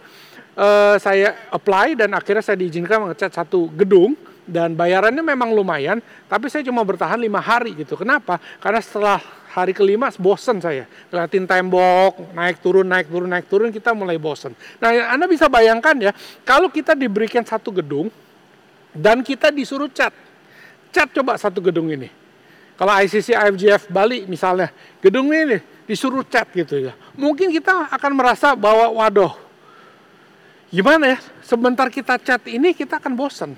uh, 0.58 0.98
saya 0.98 1.50
apply 1.54 1.98
dan 1.98 2.14
akhirnya 2.18 2.42
saya 2.42 2.58
diizinkan 2.58 3.10
mengecat 3.10 3.30
satu 3.30 3.70
gedung 3.78 4.18
dan 4.44 4.76
bayarannya 4.76 5.24
memang 5.24 5.56
lumayan, 5.56 6.04
tapi 6.28 6.52
saya 6.52 6.68
cuma 6.68 6.84
bertahan 6.84 7.16
lima 7.16 7.40
hari 7.40 7.80
gitu. 7.80 7.96
Kenapa? 7.96 8.38
Karena 8.60 8.84
setelah 8.84 9.20
hari 9.54 9.72
kelima 9.72 10.10
bosen 10.18 10.58
saya. 10.58 10.90
Ngeliatin 11.14 11.46
tembok 11.46 12.34
naik 12.34 12.58
turun 12.60 12.90
naik 12.90 13.06
turun 13.06 13.30
naik 13.30 13.46
turun 13.46 13.70
kita 13.70 13.94
mulai 13.94 14.18
bosen. 14.18 14.58
Nah 14.82 15.14
anda 15.14 15.30
bisa 15.30 15.46
bayangkan 15.46 15.94
ya 16.10 16.12
kalau 16.42 16.74
kita 16.74 16.98
diberikan 16.98 17.46
satu 17.46 17.70
gedung 17.70 18.10
dan 18.98 19.22
kita 19.22 19.54
disuruh 19.54 19.88
cat. 19.94 20.12
Cat 20.90 21.10
coba 21.14 21.38
satu 21.38 21.62
gedung 21.62 21.94
ini. 21.94 22.10
Kalau 22.74 22.90
ICC 22.98 23.38
IFGF 23.38 23.94
Bali 23.94 24.26
misalnya 24.26 24.74
gedung 24.98 25.30
ini 25.30 25.62
disuruh 25.86 26.26
cat 26.26 26.50
gitu 26.50 26.90
ya. 26.90 26.98
Mungkin 27.14 27.54
kita 27.54 27.94
akan 27.94 28.12
merasa 28.18 28.58
bahwa 28.58 28.90
waduh 28.90 29.38
gimana 30.74 31.14
ya? 31.14 31.18
Sebentar 31.46 31.86
kita 31.94 32.18
cat 32.18 32.42
ini 32.50 32.74
kita 32.74 32.98
akan 32.98 33.14
bosen 33.14 33.54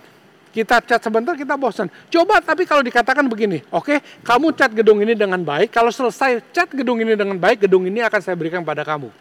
kita 0.56 0.80
cat 0.80 1.04
sebentar 1.04 1.36
kita 1.36 1.60
bosan. 1.60 1.92
Coba 2.08 2.40
tapi 2.40 2.64
kalau 2.64 2.80
dikatakan 2.80 3.28
begini, 3.28 3.60
oke, 3.68 3.92
okay, 3.92 3.98
kamu 4.24 4.56
cat 4.56 4.72
gedung 4.72 5.04
ini 5.04 5.12
dengan 5.12 5.44
baik, 5.44 5.76
kalau 5.76 5.92
selesai 5.92 6.40
cat 6.56 6.72
gedung 6.72 7.04
ini 7.04 7.20
dengan 7.20 7.36
baik, 7.36 7.68
gedung 7.68 7.84
ini 7.84 8.00
akan 8.00 8.24
saya 8.24 8.40
berikan 8.40 8.64
pada 8.64 8.88
kamu. 8.88 9.12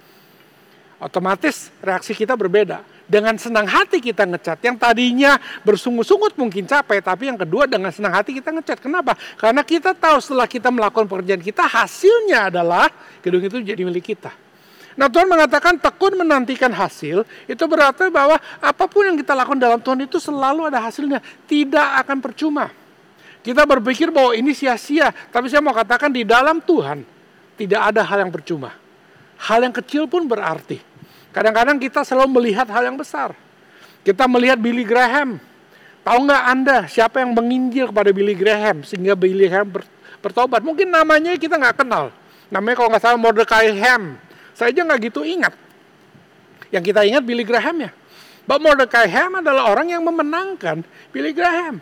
Otomatis 1.03 1.75
reaksi 1.83 2.15
kita 2.15 2.39
berbeda. 2.39 2.87
Dengan 3.05 3.37
senang 3.37 3.69
hati 3.69 4.01
kita 4.01 4.25
ngecat. 4.25 4.65
Yang 4.65 4.81
tadinya 4.81 5.37
bersungut-sungut 5.61 6.41
mungkin 6.41 6.65
capek, 6.65 7.05
tapi 7.05 7.29
yang 7.29 7.37
kedua 7.37 7.69
dengan 7.69 7.93
senang 7.93 8.17
hati 8.17 8.33
kita 8.33 8.49
ngecat. 8.49 8.81
Kenapa? 8.81 9.13
Karena 9.37 9.61
kita 9.61 9.93
tahu 9.93 10.25
setelah 10.25 10.49
kita 10.49 10.73
melakukan 10.73 11.05
pekerjaan 11.05 11.45
kita, 11.45 11.69
hasilnya 11.69 12.49
adalah 12.49 12.89
gedung 13.21 13.45
itu 13.45 13.61
jadi 13.61 13.83
milik 13.85 14.17
kita. 14.17 14.33
Nah 14.95 15.11
Tuhan 15.11 15.27
mengatakan 15.27 15.75
tekun 15.75 16.15
menantikan 16.23 16.71
hasil, 16.71 17.27
itu 17.51 17.65
berarti 17.67 18.07
bahwa 18.15 18.39
apa 18.63 18.85
pun 18.87 19.11
yang 19.11 19.19
kita 19.19 19.35
lakukan 19.35 19.59
dalam 19.59 19.83
Tuhan 19.83 20.07
itu 20.07 20.23
selalu 20.23 20.71
ada 20.71 20.79
hasilnya. 20.79 21.19
Tidak 21.51 21.89
akan 22.07 22.23
percuma. 22.23 22.71
Kita 23.45 23.67
berpikir 23.67 24.09
bahwa 24.09 24.33
ini 24.33 24.55
sia-sia, 24.57 25.13
tapi 25.29 25.51
saya 25.53 25.61
mau 25.61 25.75
katakan 25.75 26.09
di 26.09 26.23
dalam 26.25 26.63
Tuhan 26.63 27.05
tidak 27.59 27.81
ada 27.93 28.01
hal 28.07 28.25
yang 28.25 28.33
percuma. 28.33 28.73
Hal 29.37 29.67
yang 29.67 29.75
kecil 29.75 30.07
pun 30.07 30.25
berarti. 30.25 30.79
Kadang-kadang 31.35 31.77
kita 31.83 32.07
selalu 32.07 32.41
melihat 32.41 32.71
hal 32.71 32.87
yang 32.87 32.95
besar. 32.95 33.35
Kita 34.07 34.31
melihat 34.31 34.57
Billy 34.57 34.87
Graham. 34.87 35.43
Tahu 36.07 36.19
nggak 36.29 36.43
Anda 36.47 36.79
siapa 36.87 37.25
yang 37.25 37.35
menginjil 37.35 37.91
kepada 37.91 38.15
Billy 38.15 38.37
Graham 38.37 38.85
sehingga 38.87 39.19
Billy 39.19 39.51
Graham 39.51 39.73
bertobat? 40.23 40.61
Mungkin 40.63 40.93
namanya 40.93 41.35
kita 41.35 41.59
nggak 41.59 41.83
kenal. 41.83 42.15
Namanya 42.53 42.77
kalau 42.79 42.89
nggak 42.93 43.03
salah 43.03 43.19
Mordecai 43.19 43.73
Ham. 43.83 44.21
Saya 44.55 44.71
aja 44.71 44.81
nggak 44.87 45.01
gitu 45.11 45.27
ingat. 45.27 45.53
Yang 46.71 46.95
kita 46.95 47.01
ingat 47.07 47.23
Billy 47.27 47.43
Graham 47.43 47.87
ya. 47.87 47.91
But 48.45 48.61
Mordecai 48.61 49.09
Ham 49.09 49.41
adalah 49.41 49.69
orang 49.73 49.91
yang 49.91 50.03
memenangkan 50.05 50.85
Billy 51.11 51.35
Graham. 51.35 51.81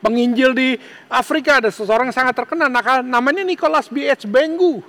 Penginjil 0.00 0.56
di 0.56 0.68
Afrika 1.12 1.60
ada 1.60 1.68
seseorang 1.68 2.08
yang 2.08 2.16
sangat 2.16 2.32
terkenal, 2.32 2.72
namanya 3.04 3.44
Nicholas 3.44 3.84
B.H. 3.92 4.24
Bengu. 4.24 4.80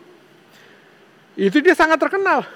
Itu 1.36 1.60
dia 1.60 1.76
sangat 1.76 2.00
terkenal. 2.00 2.48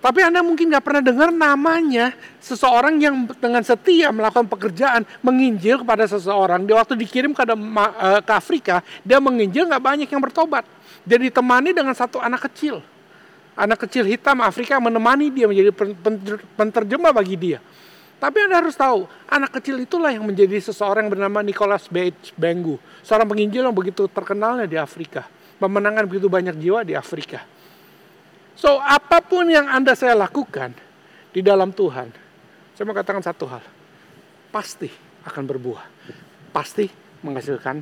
Tapi 0.00 0.24
Anda 0.24 0.40
mungkin 0.40 0.72
nggak 0.72 0.80
pernah 0.80 1.04
dengar 1.04 1.28
namanya 1.28 2.16
seseorang 2.40 2.96
yang 2.96 3.28
dengan 3.36 3.60
setia 3.60 4.08
melakukan 4.08 4.48
pekerjaan 4.48 5.04
menginjil 5.20 5.84
kepada 5.84 6.08
seseorang. 6.08 6.64
Di 6.64 6.72
waktu 6.72 6.96
dikirim 6.96 7.36
ke, 7.36 7.44
eh, 7.44 8.20
ke 8.24 8.32
Afrika, 8.32 8.80
dia 9.04 9.20
menginjil 9.20 9.68
nggak 9.68 9.84
banyak 9.84 10.08
yang 10.08 10.20
bertobat. 10.24 10.64
Dia 11.04 11.20
ditemani 11.20 11.76
dengan 11.76 11.92
satu 11.92 12.16
anak 12.16 12.48
kecil. 12.48 12.80
Anak 13.58 13.86
kecil 13.86 14.06
hitam 14.06 14.40
Afrika 14.40 14.78
menemani 14.78 15.28
dia 15.30 15.46
menjadi 15.50 15.74
penterjemah 16.54 17.12
bagi 17.12 17.36
dia. 17.36 17.58
Tapi 18.20 18.36
Anda 18.36 18.60
harus 18.60 18.76
tahu, 18.76 19.08
anak 19.32 19.56
kecil 19.56 19.80
itulah 19.80 20.12
yang 20.12 20.28
menjadi 20.28 20.60
seseorang 20.60 21.08
yang 21.08 21.12
bernama 21.16 21.40
Nicholas 21.40 21.88
Bates 21.88 22.36
Bengu. 22.36 22.76
Seorang 23.00 23.24
penginjil 23.24 23.64
yang 23.64 23.72
begitu 23.72 24.04
terkenalnya 24.12 24.68
di 24.68 24.76
Afrika. 24.76 25.24
Memenangkan 25.56 26.04
begitu 26.04 26.28
banyak 26.28 26.52
jiwa 26.60 26.84
di 26.84 26.92
Afrika. 26.92 27.40
So, 28.60 28.76
apa 28.76 29.24
pun 29.24 29.48
yang 29.48 29.64
Anda 29.72 29.96
saya 29.96 30.12
lakukan 30.12 30.76
di 31.32 31.40
dalam 31.40 31.72
Tuhan, 31.72 32.12
saya 32.76 32.84
mau 32.84 32.92
katakan 32.92 33.24
satu 33.24 33.48
hal. 33.48 33.64
Pasti 34.52 34.92
akan 35.24 35.42
berbuah. 35.48 35.84
Pasti 36.52 36.92
menghasilkan 37.24 37.80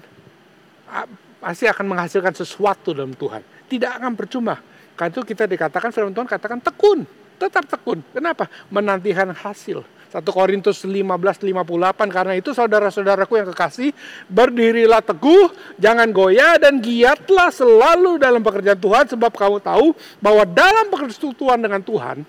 pasti 1.42 1.66
akan 1.66 1.86
menghasilkan 1.86 2.34
sesuatu 2.38 2.94
dalam 2.94 3.14
Tuhan. 3.18 3.42
Tidak 3.66 3.90
akan 3.90 4.14
percuma. 4.14 4.54
Karena 4.98 5.14
itu 5.14 5.22
kita 5.22 5.46
dikatakan 5.46 5.94
firman 5.94 6.10
Tuhan 6.10 6.26
katakan 6.26 6.58
tekun, 6.58 7.06
tetap 7.38 7.70
tekun. 7.70 8.02
Kenapa? 8.10 8.50
Menantikan 8.66 9.30
hasil. 9.30 9.86
1 10.08 10.24
Korintus 10.32 10.80
15:58 10.88 12.08
karena 12.08 12.32
itu 12.32 12.56
saudara-saudaraku 12.56 13.44
yang 13.44 13.48
kekasih 13.52 13.92
berdirilah 14.24 15.04
teguh 15.04 15.52
jangan 15.76 16.08
goyah 16.08 16.56
dan 16.56 16.80
giatlah 16.80 17.52
selalu 17.52 18.16
dalam 18.16 18.40
pekerjaan 18.40 18.80
Tuhan 18.80 19.04
sebab 19.04 19.28
kamu 19.28 19.60
tahu 19.60 19.92
bahwa 20.16 20.48
dalam 20.48 20.88
persekutuan 20.88 21.60
dengan 21.60 21.84
Tuhan 21.84 22.24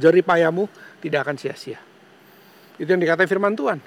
jerih 0.00 0.24
payamu 0.24 0.64
tidak 1.04 1.28
akan 1.28 1.36
sia-sia. 1.36 1.76
Itu 2.80 2.88
yang 2.88 3.04
dikatakan 3.04 3.28
firman 3.28 3.52
Tuhan. 3.52 3.78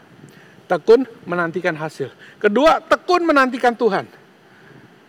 Tekun 0.70 1.04
menantikan 1.28 1.76
hasil. 1.76 2.14
Kedua, 2.40 2.80
tekun 2.86 3.28
menantikan 3.28 3.76
Tuhan. 3.76 4.21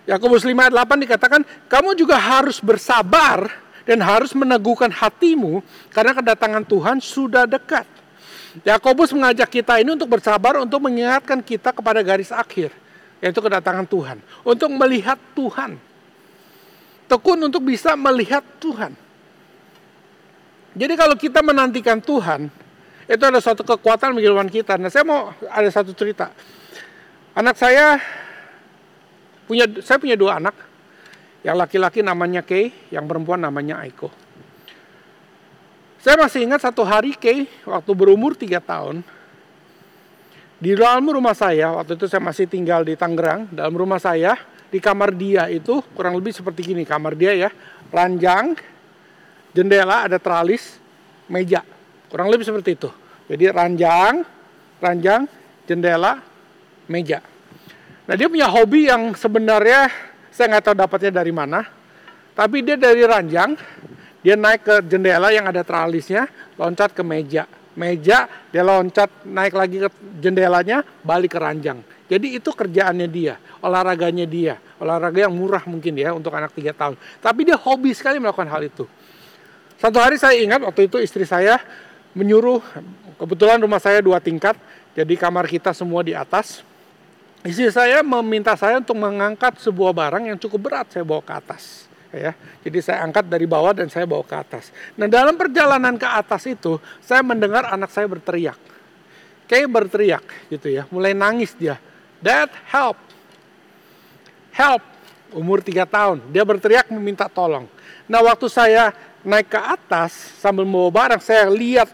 Yakobus 0.03 0.43
5 0.43 0.51
ayat 0.51 0.75
8 0.75 1.05
dikatakan, 1.07 1.41
kamu 1.71 1.95
juga 1.95 2.19
harus 2.19 2.59
bersabar 2.59 3.47
dan 3.87 4.03
harus 4.03 4.35
meneguhkan 4.35 4.91
hatimu 4.91 5.63
karena 5.95 6.13
kedatangan 6.15 6.67
Tuhan 6.67 6.97
sudah 6.99 7.47
dekat. 7.47 7.87
Yakobus 8.67 9.15
mengajak 9.17 9.49
kita 9.49 9.81
ini 9.81 9.97
untuk 9.97 10.13
bersabar 10.13 10.61
untuk 10.61 10.83
mengingatkan 10.85 11.41
kita 11.41 11.73
kepada 11.73 12.05
garis 12.05 12.29
akhir, 12.35 12.75
yaitu 13.23 13.41
kedatangan 13.41 13.87
Tuhan, 13.89 14.19
untuk 14.45 14.69
melihat 14.75 15.17
Tuhan. 15.33 15.79
Tekun 17.09 17.39
untuk 17.49 17.65
bisa 17.65 17.97
melihat 17.97 18.45
Tuhan. 18.61 18.93
Jadi 20.73 20.95
kalau 20.97 21.17
kita 21.17 21.45
menantikan 21.45 22.01
Tuhan, 22.01 22.49
itu 23.05 23.23
ada 23.23 23.41
suatu 23.45 23.61
kekuatan 23.61 24.17
bagi 24.17 24.29
kita. 24.61 24.81
Nah, 24.81 24.89
saya 24.89 25.05
mau 25.05 25.37
ada 25.53 25.69
satu 25.69 25.93
cerita. 25.93 26.33
Anak 27.37 27.61
saya 27.61 28.01
punya 29.53 29.69
saya 29.85 30.01
punya 30.01 30.17
dua 30.17 30.41
anak 30.41 30.57
yang 31.45 31.61
laki-laki 31.61 32.01
namanya 32.01 32.41
Kay, 32.41 32.73
yang 32.89 33.05
perempuan 33.05 33.45
namanya 33.45 33.85
Aiko. 33.85 34.09
Saya 36.01 36.19
masih 36.19 36.49
ingat 36.49 36.65
satu 36.65 36.83
hari 36.83 37.15
Kay, 37.15 37.47
waktu 37.69 37.93
berumur 37.95 38.35
3 38.35 38.59
tahun, 38.59 39.07
di 40.63 40.73
dalam 40.79 41.03
rumah 41.11 41.35
saya, 41.35 41.75
waktu 41.75 41.99
itu 41.99 42.07
saya 42.07 42.23
masih 42.23 42.47
tinggal 42.47 42.87
di 42.87 42.95
Tangerang, 42.95 43.51
dalam 43.51 43.75
rumah 43.75 43.99
saya, 43.99 44.39
di 44.71 44.79
kamar 44.79 45.11
dia 45.13 45.51
itu 45.51 45.83
kurang 45.93 46.15
lebih 46.15 46.31
seperti 46.31 46.75
gini, 46.75 46.87
kamar 46.87 47.19
dia 47.19 47.35
ya, 47.35 47.51
ranjang, 47.91 48.55
jendela, 49.51 50.07
ada 50.07 50.23
teralis, 50.23 50.79
meja. 51.27 51.67
Kurang 52.07 52.31
lebih 52.31 52.47
seperti 52.47 52.79
itu. 52.79 52.91
Jadi 53.27 53.51
ranjang, 53.51 54.23
ranjang, 54.79 55.27
jendela, 55.67 56.23
meja. 56.87 57.32
Nah 58.03 58.15
dia 58.19 58.27
punya 58.27 58.51
hobi 58.51 58.91
yang 58.91 59.15
sebenarnya 59.15 59.87
saya 60.33 60.57
nggak 60.57 60.65
tahu 60.65 60.75
dapatnya 60.75 61.23
dari 61.23 61.31
mana. 61.31 61.63
Tapi 62.33 62.65
dia 62.65 62.81
dari 62.81 63.05
ranjang, 63.05 63.55
dia 64.25 64.35
naik 64.35 64.65
ke 64.65 64.75
jendela 64.89 65.29
yang 65.29 65.45
ada 65.45 65.61
tralisnya, 65.61 66.27
loncat 66.57 66.97
ke 66.97 67.05
meja. 67.05 67.45
Meja, 67.73 68.29
dia 68.53 68.63
loncat, 68.65 69.25
naik 69.25 69.53
lagi 69.57 69.77
ke 69.81 69.89
jendelanya, 70.21 70.85
balik 71.05 71.37
ke 71.37 71.41
ranjang. 71.41 71.81
Jadi 72.09 72.37
itu 72.37 72.53
kerjaannya 72.53 73.09
dia, 73.09 73.41
olahraganya 73.65 74.29
dia. 74.29 74.61
Olahraga 74.77 75.25
yang 75.25 75.33
murah 75.33 75.65
mungkin 75.65 75.97
ya 75.97 76.13
untuk 76.13 76.35
anak 76.37 76.53
3 76.53 76.73
tahun. 76.77 76.97
Tapi 77.23 77.41
dia 77.49 77.57
hobi 77.57 77.97
sekali 77.97 78.21
melakukan 78.21 78.49
hal 78.53 78.61
itu. 78.67 78.85
Satu 79.81 79.97
hari 79.97 80.21
saya 80.21 80.37
ingat 80.37 80.61
waktu 80.61 80.91
itu 80.91 81.01
istri 81.01 81.25
saya 81.25 81.57
menyuruh, 82.13 82.61
kebetulan 83.17 83.57
rumah 83.57 83.81
saya 83.81 84.05
dua 84.05 84.21
tingkat, 84.21 84.59
jadi 84.93 85.15
kamar 85.17 85.49
kita 85.49 85.73
semua 85.73 86.05
di 86.05 86.13
atas 86.13 86.61
Istri 87.43 87.75
saya 87.75 87.99
meminta 88.07 88.55
saya 88.55 88.79
untuk 88.79 88.95
mengangkat 88.95 89.59
sebuah 89.59 89.91
barang 89.91 90.31
yang 90.31 90.39
cukup 90.39 90.71
berat 90.71 90.87
saya 90.95 91.03
bawa 91.03 91.23
ke 91.23 91.35
atas. 91.35 91.91
Ya, 92.13 92.37
jadi 92.61 92.79
saya 92.85 92.99
angkat 93.09 93.25
dari 93.25 93.49
bawah 93.49 93.73
dan 93.73 93.89
saya 93.89 94.05
bawa 94.05 94.21
ke 94.21 94.37
atas. 94.37 94.69
Nah 95.01 95.09
dalam 95.09 95.33
perjalanan 95.33 95.97
ke 95.97 96.05
atas 96.05 96.45
itu 96.45 96.77
saya 97.01 97.25
mendengar 97.25 97.73
anak 97.73 97.89
saya 97.89 98.05
berteriak, 98.05 98.61
kayak 99.49 99.65
berteriak 99.73 100.21
gitu 100.53 100.69
ya, 100.69 100.85
mulai 100.93 101.17
nangis 101.17 101.57
dia. 101.57 101.81
Dad 102.21 102.53
help, 102.69 103.01
help. 104.53 104.85
Umur 105.33 105.65
3 105.65 105.89
tahun, 105.89 106.21
dia 106.29 106.45
berteriak 106.45 106.93
meminta 106.93 107.25
tolong. 107.25 107.65
Nah 108.05 108.21
waktu 108.21 108.53
saya 108.53 108.93
naik 109.25 109.49
ke 109.49 109.57
atas 109.57 110.13
sambil 110.37 110.69
membawa 110.69 110.93
barang, 110.93 111.25
saya 111.25 111.49
lihat 111.49 111.89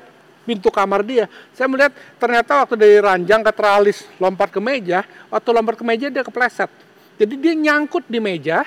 pintu 0.48 0.72
kamar 0.72 1.04
dia. 1.04 1.28
Saya 1.52 1.68
melihat 1.68 1.92
ternyata 2.16 2.64
waktu 2.64 2.80
dari 2.80 2.96
ranjang 2.96 3.44
ke 3.44 3.52
teralis 3.52 4.08
lompat 4.16 4.48
ke 4.48 4.56
meja, 4.56 5.04
waktu 5.28 5.48
lompat 5.52 5.76
ke 5.76 5.84
meja 5.84 6.08
dia 6.08 6.24
kepleset. 6.24 6.72
Jadi 7.20 7.36
dia 7.36 7.52
nyangkut 7.52 8.08
di 8.08 8.16
meja, 8.16 8.64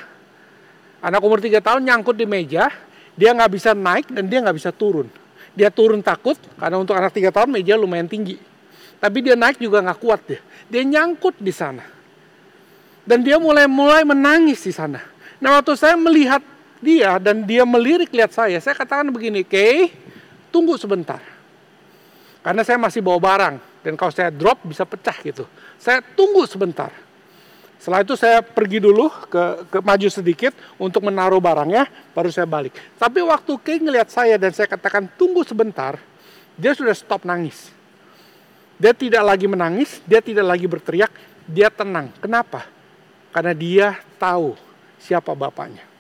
anak 1.02 1.26
umur 1.26 1.42
3 1.42 1.58
tahun 1.58 1.82
nyangkut 1.82 2.14
di 2.14 2.30
meja, 2.30 2.70
dia 3.18 3.34
nggak 3.34 3.50
bisa 3.50 3.74
naik 3.74 4.14
dan 4.14 4.30
dia 4.30 4.46
nggak 4.46 4.62
bisa 4.62 4.70
turun. 4.70 5.10
Dia 5.58 5.74
turun 5.74 6.06
takut 6.06 6.38
karena 6.62 6.78
untuk 6.78 6.94
anak 6.94 7.10
3 7.10 7.34
tahun 7.34 7.50
meja 7.50 7.74
lumayan 7.74 8.06
tinggi. 8.06 8.38
Tapi 9.02 9.18
dia 9.26 9.34
naik 9.34 9.58
juga 9.58 9.82
nggak 9.82 9.98
kuat 9.98 10.22
dia. 10.30 10.40
Dia 10.70 10.86
nyangkut 10.86 11.42
di 11.42 11.50
sana. 11.50 11.82
Dan 13.02 13.26
dia 13.26 13.42
mulai-mulai 13.42 14.06
menangis 14.06 14.62
di 14.62 14.70
sana. 14.70 15.02
Nah 15.42 15.58
waktu 15.58 15.74
saya 15.74 15.98
melihat 15.98 16.46
dia 16.78 17.18
dan 17.18 17.42
dia 17.42 17.66
melirik 17.66 18.14
lihat 18.14 18.30
saya, 18.30 18.62
saya 18.62 18.78
katakan 18.78 19.10
begini, 19.10 19.42
Kay, 19.42 19.90
tunggu 20.54 20.78
sebentar. 20.78 21.31
Karena 22.42 22.66
saya 22.66 22.82
masih 22.82 23.06
bawa 23.06 23.22
barang 23.22 23.56
dan 23.86 23.94
kalau 23.94 24.10
saya 24.10 24.34
drop 24.34 24.66
bisa 24.66 24.82
pecah 24.82 25.14
gitu. 25.22 25.46
Saya 25.78 26.02
tunggu 26.02 26.46
sebentar. 26.50 26.90
Setelah 27.82 28.06
itu 28.06 28.14
saya 28.14 28.46
pergi 28.46 28.78
dulu 28.78 29.10
ke, 29.30 29.66
ke 29.70 29.80
maju 29.82 30.10
sedikit 30.10 30.54
untuk 30.78 31.02
menaruh 31.02 31.42
barangnya, 31.42 31.90
baru 32.14 32.30
saya 32.30 32.46
balik. 32.46 32.78
Tapi 32.98 33.26
waktu 33.26 33.58
Kay 33.58 33.82
ngelihat 33.82 34.10
saya 34.14 34.38
dan 34.38 34.54
saya 34.54 34.70
katakan 34.70 35.10
tunggu 35.18 35.42
sebentar, 35.42 35.98
dia 36.54 36.78
sudah 36.78 36.94
stop 36.94 37.26
nangis. 37.26 37.74
Dia 38.78 38.94
tidak 38.94 39.26
lagi 39.26 39.50
menangis, 39.50 39.98
dia 40.06 40.22
tidak 40.22 40.46
lagi 40.46 40.66
berteriak, 40.70 41.10
dia 41.50 41.74
tenang. 41.74 42.14
Kenapa? 42.22 42.70
Karena 43.34 43.54
dia 43.54 43.98
tahu 44.22 44.54
siapa 45.02 45.34
bapaknya. 45.34 45.91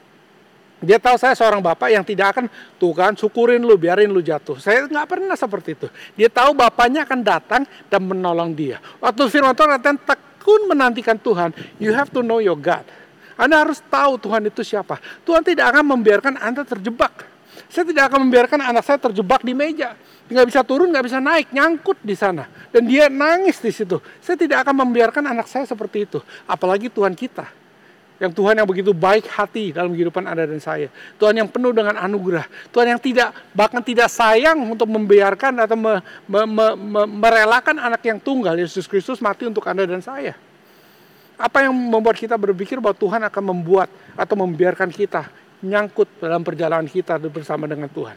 Dia 0.81 0.97
tahu 0.97 1.13
saya 1.13 1.37
seorang 1.37 1.61
bapak 1.61 1.93
yang 1.93 2.01
tidak 2.01 2.33
akan 2.33 2.49
tuh 2.81 2.89
kan 2.97 3.13
syukurin 3.13 3.61
lu 3.61 3.77
biarin 3.77 4.09
lu 4.09 4.17
jatuh. 4.17 4.57
Saya 4.57 4.89
nggak 4.89 5.05
pernah 5.05 5.37
seperti 5.37 5.77
itu. 5.77 5.87
Dia 6.17 6.25
tahu 6.25 6.57
bapaknya 6.57 7.05
akan 7.05 7.21
datang 7.21 7.61
dan 7.85 8.01
menolong 8.01 8.49
dia. 8.57 8.81
Waktu 8.97 9.29
firman 9.29 9.53
Tuhan 9.53 9.77
katakan 9.77 9.97
tekun 10.01 10.61
menantikan 10.65 11.21
Tuhan, 11.21 11.53
you 11.77 11.93
have 11.93 12.09
to 12.09 12.25
know 12.25 12.41
your 12.41 12.57
God. 12.57 12.81
Anda 13.37 13.61
harus 13.61 13.77
tahu 13.93 14.17
Tuhan 14.17 14.41
itu 14.49 14.65
siapa. 14.65 14.97
Tuhan 15.21 15.45
tidak 15.45 15.69
akan 15.69 15.85
membiarkan 15.85 16.41
Anda 16.41 16.65
terjebak. 16.65 17.29
Saya 17.69 17.85
tidak 17.85 18.09
akan 18.09 18.25
membiarkan 18.25 18.59
anak 18.65 18.81
saya 18.81 18.97
terjebak 18.97 19.45
di 19.45 19.53
meja. 19.53 19.93
Nggak 20.33 20.45
bisa 20.49 20.65
turun, 20.65 20.89
nggak 20.89 21.05
bisa 21.05 21.21
naik, 21.21 21.53
nyangkut 21.53 22.01
di 22.01 22.17
sana. 22.17 22.49
Dan 22.73 22.89
dia 22.89 23.05
nangis 23.05 23.61
di 23.61 23.69
situ. 23.69 24.01
Saya 24.17 24.33
tidak 24.33 24.65
akan 24.65 24.81
membiarkan 24.81 25.29
anak 25.29 25.45
saya 25.45 25.69
seperti 25.69 26.09
itu. 26.09 26.19
Apalagi 26.49 26.89
Tuhan 26.89 27.13
kita 27.13 27.60
yang 28.21 28.29
Tuhan 28.29 28.53
yang 28.53 28.69
begitu 28.69 28.93
baik 28.93 29.25
hati 29.33 29.73
dalam 29.73 29.97
kehidupan 29.97 30.29
Anda 30.29 30.45
dan 30.45 30.61
saya. 30.61 30.93
Tuhan 31.17 31.41
yang 31.41 31.49
penuh 31.49 31.73
dengan 31.73 31.97
anugerah. 31.97 32.45
Tuhan 32.69 32.93
yang 32.93 33.01
tidak 33.01 33.33
bahkan 33.49 33.81
tidak 33.81 34.13
sayang 34.13 34.61
untuk 34.61 34.85
membiarkan 34.93 35.57
atau 35.65 35.73
me, 35.73 35.97
me, 36.29 36.41
me, 36.45 36.67
me, 36.77 37.01
merelakan 37.09 37.81
anak 37.81 38.05
yang 38.05 38.21
tunggal 38.21 38.53
Yesus 38.53 38.85
Kristus 38.85 39.17
mati 39.25 39.49
untuk 39.49 39.65
Anda 39.65 39.89
dan 39.89 40.05
saya. 40.05 40.37
Apa 41.33 41.65
yang 41.65 41.73
membuat 41.73 42.13
kita 42.21 42.37
berpikir 42.37 42.77
bahwa 42.77 42.93
Tuhan 42.93 43.25
akan 43.25 43.43
membuat 43.57 43.89
atau 44.13 44.37
membiarkan 44.37 44.93
kita 44.93 45.25
nyangkut 45.65 46.21
dalam 46.21 46.45
perjalanan 46.45 46.85
kita 46.85 47.17
bersama 47.25 47.65
dengan 47.65 47.89
Tuhan? 47.89 48.13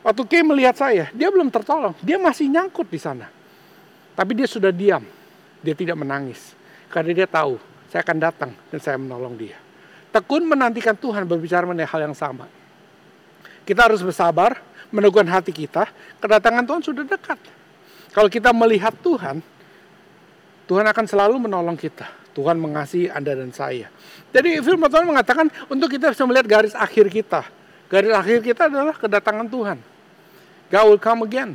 Waktu 0.00 0.22
Kay 0.24 0.40
melihat 0.40 0.80
saya, 0.80 1.12
dia 1.12 1.28
belum 1.28 1.52
tertolong. 1.52 1.92
Dia 2.00 2.16
masih 2.16 2.48
nyangkut 2.48 2.88
di 2.88 2.96
sana. 2.96 3.28
Tapi 4.16 4.32
dia 4.32 4.48
sudah 4.48 4.72
diam. 4.72 5.04
Dia 5.60 5.76
tidak 5.76 6.00
menangis. 6.00 6.56
Karena 6.88 7.12
dia 7.12 7.28
tahu, 7.28 7.60
saya 7.94 8.02
akan 8.02 8.18
datang 8.18 8.50
dan 8.74 8.78
saya 8.82 8.98
menolong 8.98 9.38
dia. 9.38 9.54
Tekun 10.10 10.42
menantikan 10.42 10.98
Tuhan 10.98 11.30
berbicara 11.30 11.62
mengenai 11.62 11.86
hal 11.86 12.10
yang 12.10 12.16
sama. 12.18 12.50
Kita 13.62 13.86
harus 13.86 14.02
bersabar, 14.02 14.58
meneguhkan 14.90 15.30
hati 15.30 15.54
kita. 15.54 15.86
Kedatangan 16.18 16.66
Tuhan 16.66 16.82
sudah 16.82 17.06
dekat. 17.06 17.38
Kalau 18.10 18.26
kita 18.26 18.50
melihat 18.50 18.90
Tuhan, 18.98 19.38
Tuhan 20.66 20.86
akan 20.90 21.04
selalu 21.06 21.46
menolong 21.46 21.78
kita. 21.78 22.10
Tuhan 22.34 22.58
mengasihi 22.58 23.14
Anda 23.14 23.38
dan 23.38 23.54
saya. 23.54 23.86
Jadi 24.34 24.58
firman 24.58 24.90
Tuhan 24.90 25.06
mengatakan 25.06 25.46
untuk 25.70 25.86
kita 25.86 26.10
bisa 26.10 26.26
melihat 26.26 26.50
garis 26.50 26.74
akhir 26.74 27.06
kita. 27.14 27.46
Garis 27.86 28.10
akhir 28.10 28.42
kita 28.42 28.66
adalah 28.66 28.98
kedatangan 28.98 29.46
Tuhan. 29.46 29.78
God 30.66 30.84
will 30.90 30.98
come 30.98 31.22
again. 31.22 31.54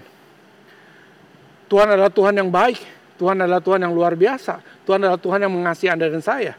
Tuhan 1.68 1.92
adalah 1.92 2.08
Tuhan 2.08 2.32
yang 2.32 2.48
baik. 2.48 2.80
Tuhan 3.20 3.36
adalah 3.44 3.60
Tuhan 3.60 3.84
yang 3.84 3.92
luar 3.92 4.16
biasa. 4.16 4.64
Tuhan 4.88 5.04
adalah 5.04 5.20
Tuhan 5.20 5.44
yang 5.44 5.52
mengasihi 5.52 5.92
Anda 5.92 6.08
dan 6.08 6.24
saya. 6.24 6.56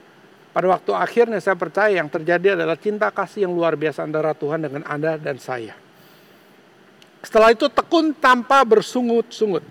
Pada 0.53 0.67
waktu 0.69 0.93
akhirnya 0.93 1.41
saya 1.41 1.57
percaya 1.57 1.97
yang 1.97 2.13
terjadi 2.13 2.53
adalah 2.53 2.77
cinta 2.77 3.09
kasih 3.09 3.49
yang 3.49 3.57
luar 3.57 3.81
biasa 3.81 4.05
antara 4.05 4.37
Tuhan 4.37 4.61
dengan 4.61 4.85
Anda 4.85 5.17
dan 5.17 5.41
saya. 5.41 5.73
Setelah 7.25 7.57
itu 7.57 7.73
tekun 7.73 8.13
tanpa 8.13 8.61
bersungut-sungut. 8.69 9.65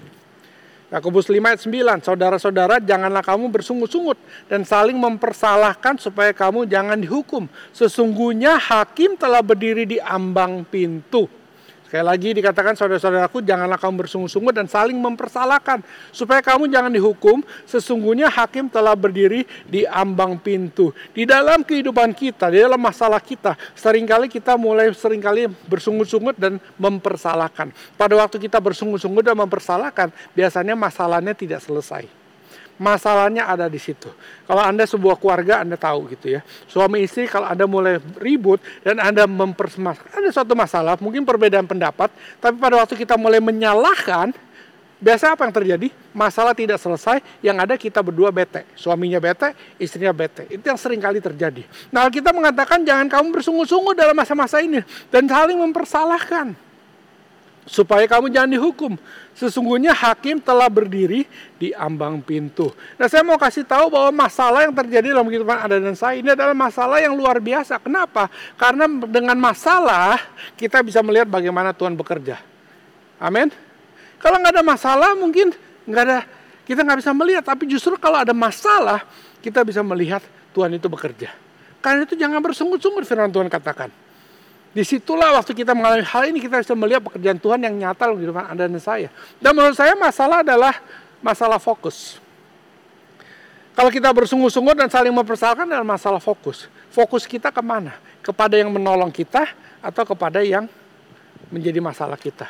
Yakobus 0.90 1.30
5 1.30 1.38
ayat 1.38 1.62
9, 1.62 2.02
saudara-saudara 2.02 2.82
janganlah 2.82 3.22
kamu 3.22 3.54
bersungut-sungut 3.54 4.18
dan 4.50 4.66
saling 4.66 4.98
mempersalahkan 4.98 6.02
supaya 6.02 6.34
kamu 6.34 6.66
jangan 6.66 6.98
dihukum. 6.98 7.46
Sesungguhnya 7.70 8.58
hakim 8.58 9.14
telah 9.14 9.46
berdiri 9.46 9.86
di 9.86 10.02
ambang 10.02 10.66
pintu. 10.66 11.30
Sekali 11.90 12.06
lagi 12.06 12.38
dikatakan 12.38 12.78
saudara-saudaraku 12.78 13.42
janganlah 13.42 13.82
kamu 13.82 14.06
bersungut-sungut 14.06 14.54
dan 14.54 14.70
saling 14.70 14.94
mempersalahkan 14.94 15.82
supaya 16.14 16.38
kamu 16.38 16.70
jangan 16.70 16.94
dihukum. 16.94 17.42
Sesungguhnya 17.66 18.30
hakim 18.30 18.70
telah 18.70 18.94
berdiri 18.94 19.42
di 19.66 19.90
ambang 19.90 20.38
pintu. 20.38 20.94
Di 21.18 21.26
dalam 21.26 21.66
kehidupan 21.66 22.14
kita, 22.14 22.54
di 22.54 22.62
dalam 22.62 22.78
masalah 22.78 23.18
kita, 23.18 23.58
sering 23.74 24.06
kali 24.06 24.30
kita 24.30 24.54
mulai 24.54 24.94
sering 24.94 25.18
kali 25.18 25.50
bersungut-sungut 25.66 26.38
dan 26.38 26.62
mempersalahkan. 26.78 27.74
Pada 27.98 28.14
waktu 28.22 28.38
kita 28.38 28.62
bersungut-sungut 28.62 29.26
dan 29.26 29.34
mempersalahkan, 29.34 30.14
biasanya 30.38 30.78
masalahnya 30.78 31.34
tidak 31.34 31.66
selesai 31.66 32.19
masalahnya 32.80 33.46
ada 33.46 33.68
di 33.68 33.78
situ. 33.78 34.08
Kalau 34.48 34.64
Anda 34.64 34.88
sebuah 34.88 35.20
keluarga, 35.20 35.62
Anda 35.62 35.76
tahu 35.76 36.10
gitu 36.16 36.40
ya. 36.40 36.42
Suami 36.66 37.04
istri 37.06 37.28
kalau 37.28 37.46
Anda 37.46 37.68
mulai 37.68 38.00
ribut 38.18 38.64
dan 38.82 38.98
Anda 38.98 39.28
mempersemas 39.28 40.00
ada 40.10 40.32
suatu 40.32 40.56
masalah, 40.56 40.96
mungkin 41.04 41.28
perbedaan 41.28 41.68
pendapat, 41.68 42.10
tapi 42.40 42.56
pada 42.58 42.80
waktu 42.80 42.96
kita 42.96 43.20
mulai 43.20 43.44
menyalahkan, 43.44 44.32
biasa 45.04 45.36
apa 45.36 45.46
yang 45.48 45.54
terjadi? 45.54 45.88
Masalah 46.16 46.56
tidak 46.56 46.80
selesai, 46.80 47.20
yang 47.44 47.60
ada 47.60 47.76
kita 47.76 48.00
berdua 48.00 48.32
bete. 48.32 48.64
Suaminya 48.74 49.20
bete, 49.20 49.54
istrinya 49.78 50.16
bete. 50.16 50.48
Itu 50.48 50.64
yang 50.64 50.80
sering 50.80 51.04
kali 51.04 51.20
terjadi. 51.20 51.64
Nah, 51.92 52.08
kita 52.08 52.32
mengatakan 52.32 52.82
jangan 52.88 53.08
kamu 53.12 53.40
bersungut-sungut 53.40 53.96
dalam 53.96 54.16
masa-masa 54.16 54.64
ini 54.64 54.82
dan 55.12 55.28
saling 55.28 55.60
mempersalahkan 55.60 56.69
supaya 57.70 58.10
kamu 58.10 58.34
jangan 58.34 58.50
dihukum. 58.50 58.98
Sesungguhnya 59.38 59.94
hakim 59.94 60.42
telah 60.42 60.66
berdiri 60.66 61.30
di 61.62 61.70
ambang 61.78 62.18
pintu. 62.20 62.74
Nah 62.98 63.06
saya 63.06 63.22
mau 63.22 63.38
kasih 63.38 63.62
tahu 63.62 63.94
bahwa 63.94 64.26
masalah 64.26 64.66
yang 64.66 64.74
terjadi 64.74 65.14
dalam 65.14 65.30
kehidupan 65.30 65.70
Anda 65.70 65.78
dan 65.78 65.94
saya 65.94 66.18
ini 66.18 66.34
adalah 66.34 66.58
masalah 66.58 66.98
yang 66.98 67.14
luar 67.14 67.38
biasa. 67.38 67.78
Kenapa? 67.78 68.28
Karena 68.58 68.90
dengan 68.90 69.38
masalah 69.38 70.18
kita 70.58 70.82
bisa 70.82 71.06
melihat 71.06 71.30
bagaimana 71.30 71.70
Tuhan 71.72 71.94
bekerja. 71.94 72.42
Amin. 73.22 73.54
Kalau 74.18 74.42
nggak 74.42 74.60
ada 74.60 74.66
masalah 74.66 75.14
mungkin 75.14 75.54
nggak 75.86 76.04
ada 76.04 76.20
kita 76.66 76.82
nggak 76.82 77.00
bisa 77.06 77.14
melihat. 77.14 77.44
Tapi 77.46 77.70
justru 77.70 77.94
kalau 78.02 78.18
ada 78.18 78.34
masalah 78.34 79.06
kita 79.46 79.62
bisa 79.62 79.86
melihat 79.86 80.26
Tuhan 80.58 80.74
itu 80.74 80.90
bekerja. 80.90 81.32
Karena 81.80 82.04
itu 82.04 82.18
jangan 82.18 82.44
bersungut-sungut 82.44 83.08
firman 83.08 83.32
Tuhan 83.32 83.48
katakan. 83.48 84.09
Di 84.70 84.86
situlah 84.86 85.34
waktu 85.34 85.58
kita 85.58 85.74
mengalami 85.74 86.06
hal 86.06 86.30
ini 86.30 86.38
kita 86.38 86.62
bisa 86.62 86.78
melihat 86.78 87.02
pekerjaan 87.02 87.42
Tuhan 87.42 87.60
yang 87.66 87.74
nyata 87.74 88.06
dalam 88.06 88.22
kehidupan 88.22 88.46
Anda 88.54 88.70
dan 88.70 88.78
saya. 88.78 89.10
Dan 89.42 89.58
menurut 89.58 89.74
saya 89.74 89.98
masalah 89.98 90.46
adalah 90.46 90.78
masalah 91.26 91.58
fokus. 91.58 92.22
Kalau 93.74 93.90
kita 93.90 94.14
bersungguh-sungguh 94.14 94.76
dan 94.78 94.92
saling 94.92 95.16
mempersalahkan 95.16 95.66
adalah 95.66 95.88
masalah 95.88 96.22
fokus. 96.22 96.70
Fokus 96.94 97.26
kita 97.26 97.50
ke 97.50 97.64
mana? 97.66 97.98
Kepada 98.22 98.60
yang 98.60 98.70
menolong 98.70 99.10
kita 99.10 99.50
atau 99.82 100.04
kepada 100.06 100.44
yang 100.46 100.70
menjadi 101.50 101.82
masalah 101.82 102.20
kita. 102.20 102.46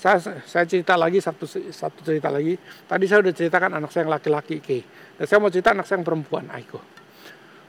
Saya, 0.00 0.16
saya 0.48 0.64
cerita 0.64 0.96
lagi 0.96 1.20
satu 1.20 1.44
satu 1.68 2.00
cerita 2.00 2.32
lagi. 2.32 2.56
Tadi 2.88 3.04
saya 3.04 3.20
sudah 3.20 3.34
ceritakan 3.36 3.70
anak 3.76 3.92
saya 3.92 4.08
yang 4.08 4.16
laki-laki 4.16 4.64
Ike. 4.64 4.80
Dan 5.20 5.24
saya 5.28 5.38
mau 5.44 5.52
cerita 5.52 5.76
anak 5.76 5.84
saya 5.84 6.00
yang 6.00 6.08
perempuan 6.08 6.48
Aiko. 6.56 6.80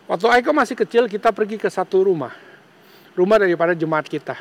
Waktu 0.07 0.25
Aiko 0.31 0.55
masih 0.55 0.79
kecil 0.79 1.11
kita 1.11 1.35
pergi 1.35 1.59
ke 1.59 1.67
satu 1.67 2.07
rumah 2.07 2.50
rumah 3.15 3.37
daripada 3.39 3.75
jemaat 3.75 4.07
kita. 4.07 4.37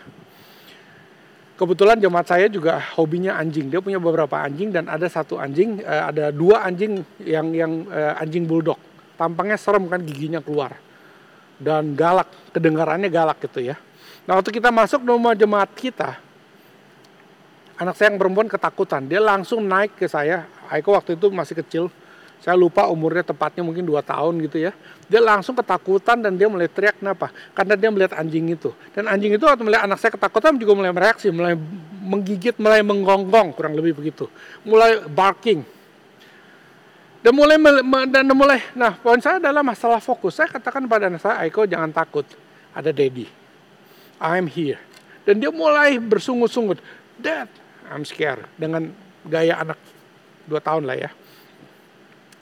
Kebetulan 1.61 2.01
jemaat 2.01 2.25
saya 2.25 2.49
juga 2.49 2.81
hobinya 2.97 3.37
anjing. 3.37 3.69
Dia 3.69 3.85
punya 3.85 4.01
beberapa 4.01 4.41
anjing 4.41 4.73
dan 4.73 4.89
ada 4.89 5.05
satu 5.13 5.37
anjing, 5.37 5.85
uh, 5.85 6.09
ada 6.09 6.33
dua 6.33 6.65
anjing 6.65 7.05
yang 7.21 7.53
yang 7.53 7.85
uh, 7.93 8.17
anjing 8.17 8.49
bulldog. 8.49 8.81
Tampangnya 9.21 9.61
serem 9.61 9.85
kan 9.85 10.01
giginya 10.01 10.41
keluar. 10.41 10.81
Dan 11.61 11.93
galak, 11.93 12.33
kedengarannya 12.57 13.13
galak 13.13 13.37
gitu 13.45 13.61
ya. 13.61 13.77
Nah 14.25 14.41
waktu 14.41 14.57
kita 14.57 14.73
masuk 14.73 15.05
rumah 15.05 15.37
jemaat 15.37 15.69
kita, 15.77 16.17
anak 17.77 17.93
saya 18.01 18.09
yang 18.09 18.17
perempuan 18.17 18.49
ketakutan. 18.49 19.05
Dia 19.05 19.21
langsung 19.21 19.61
naik 19.69 20.01
ke 20.01 20.09
saya. 20.09 20.49
Aiko 20.73 20.97
waktu 20.97 21.21
itu 21.21 21.29
masih 21.29 21.61
kecil, 21.61 21.85
saya 22.41 22.57
lupa 22.57 22.89
umurnya 22.89 23.21
tepatnya 23.21 23.61
mungkin 23.61 23.85
2 23.85 24.01
tahun 24.01 24.41
gitu 24.49 24.57
ya. 24.65 24.73
Dia 25.13 25.21
langsung 25.21 25.53
ketakutan 25.53 26.25
dan 26.25 26.41
dia 26.41 26.49
mulai 26.49 26.73
teriak 26.73 26.97
kenapa? 26.97 27.29
Karena 27.53 27.77
dia 27.77 27.93
melihat 27.93 28.17
anjing 28.17 28.49
itu. 28.49 28.73
Dan 28.97 29.13
anjing 29.13 29.37
itu 29.37 29.45
waktu 29.45 29.61
melihat 29.61 29.85
anak 29.85 30.01
saya 30.01 30.17
ketakutan 30.17 30.57
juga 30.57 30.73
mulai 30.73 30.89
mereaksi, 30.89 31.29
mulai 31.29 31.53
menggigit, 32.01 32.57
mulai 32.57 32.81
menggonggong 32.81 33.53
kurang 33.53 33.77
lebih 33.77 33.93
begitu. 33.93 34.25
Mulai 34.65 35.05
barking. 35.05 35.61
Dan 37.21 37.37
mulai 37.37 37.61
dan 38.09 38.25
mulai 38.33 38.65
nah 38.73 38.97
poin 38.97 39.21
saya 39.21 39.37
adalah 39.37 39.61
masalah 39.61 40.01
fokus. 40.01 40.41
Saya 40.41 40.49
katakan 40.49 40.89
pada 40.89 41.13
anak 41.13 41.21
saya, 41.21 41.45
Aiko 41.45 41.69
jangan 41.69 41.93
takut. 41.93 42.25
Ada 42.73 42.89
daddy. 42.89 43.29
I'm 44.17 44.49
here. 44.49 44.81
Dan 45.29 45.45
dia 45.45 45.53
mulai 45.53 46.01
bersungut-sungut. 46.01 46.81
Dad, 47.21 47.53
I'm 47.93 48.09
scared. 48.09 48.49
Dengan 48.57 48.97
gaya 49.29 49.61
anak 49.61 49.77
dua 50.49 50.65
tahun 50.65 50.89
lah 50.89 50.97
ya 50.97 51.13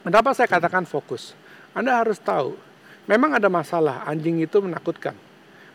Kenapa 0.09 0.33
saya 0.33 0.49
katakan 0.49 0.89
fokus? 0.89 1.37
Anda 1.77 2.01
harus 2.01 2.17
tahu, 2.17 2.57
memang 3.05 3.37
ada 3.37 3.53
masalah, 3.53 4.09
anjing 4.09 4.41
itu 4.41 4.57
menakutkan. 4.57 5.13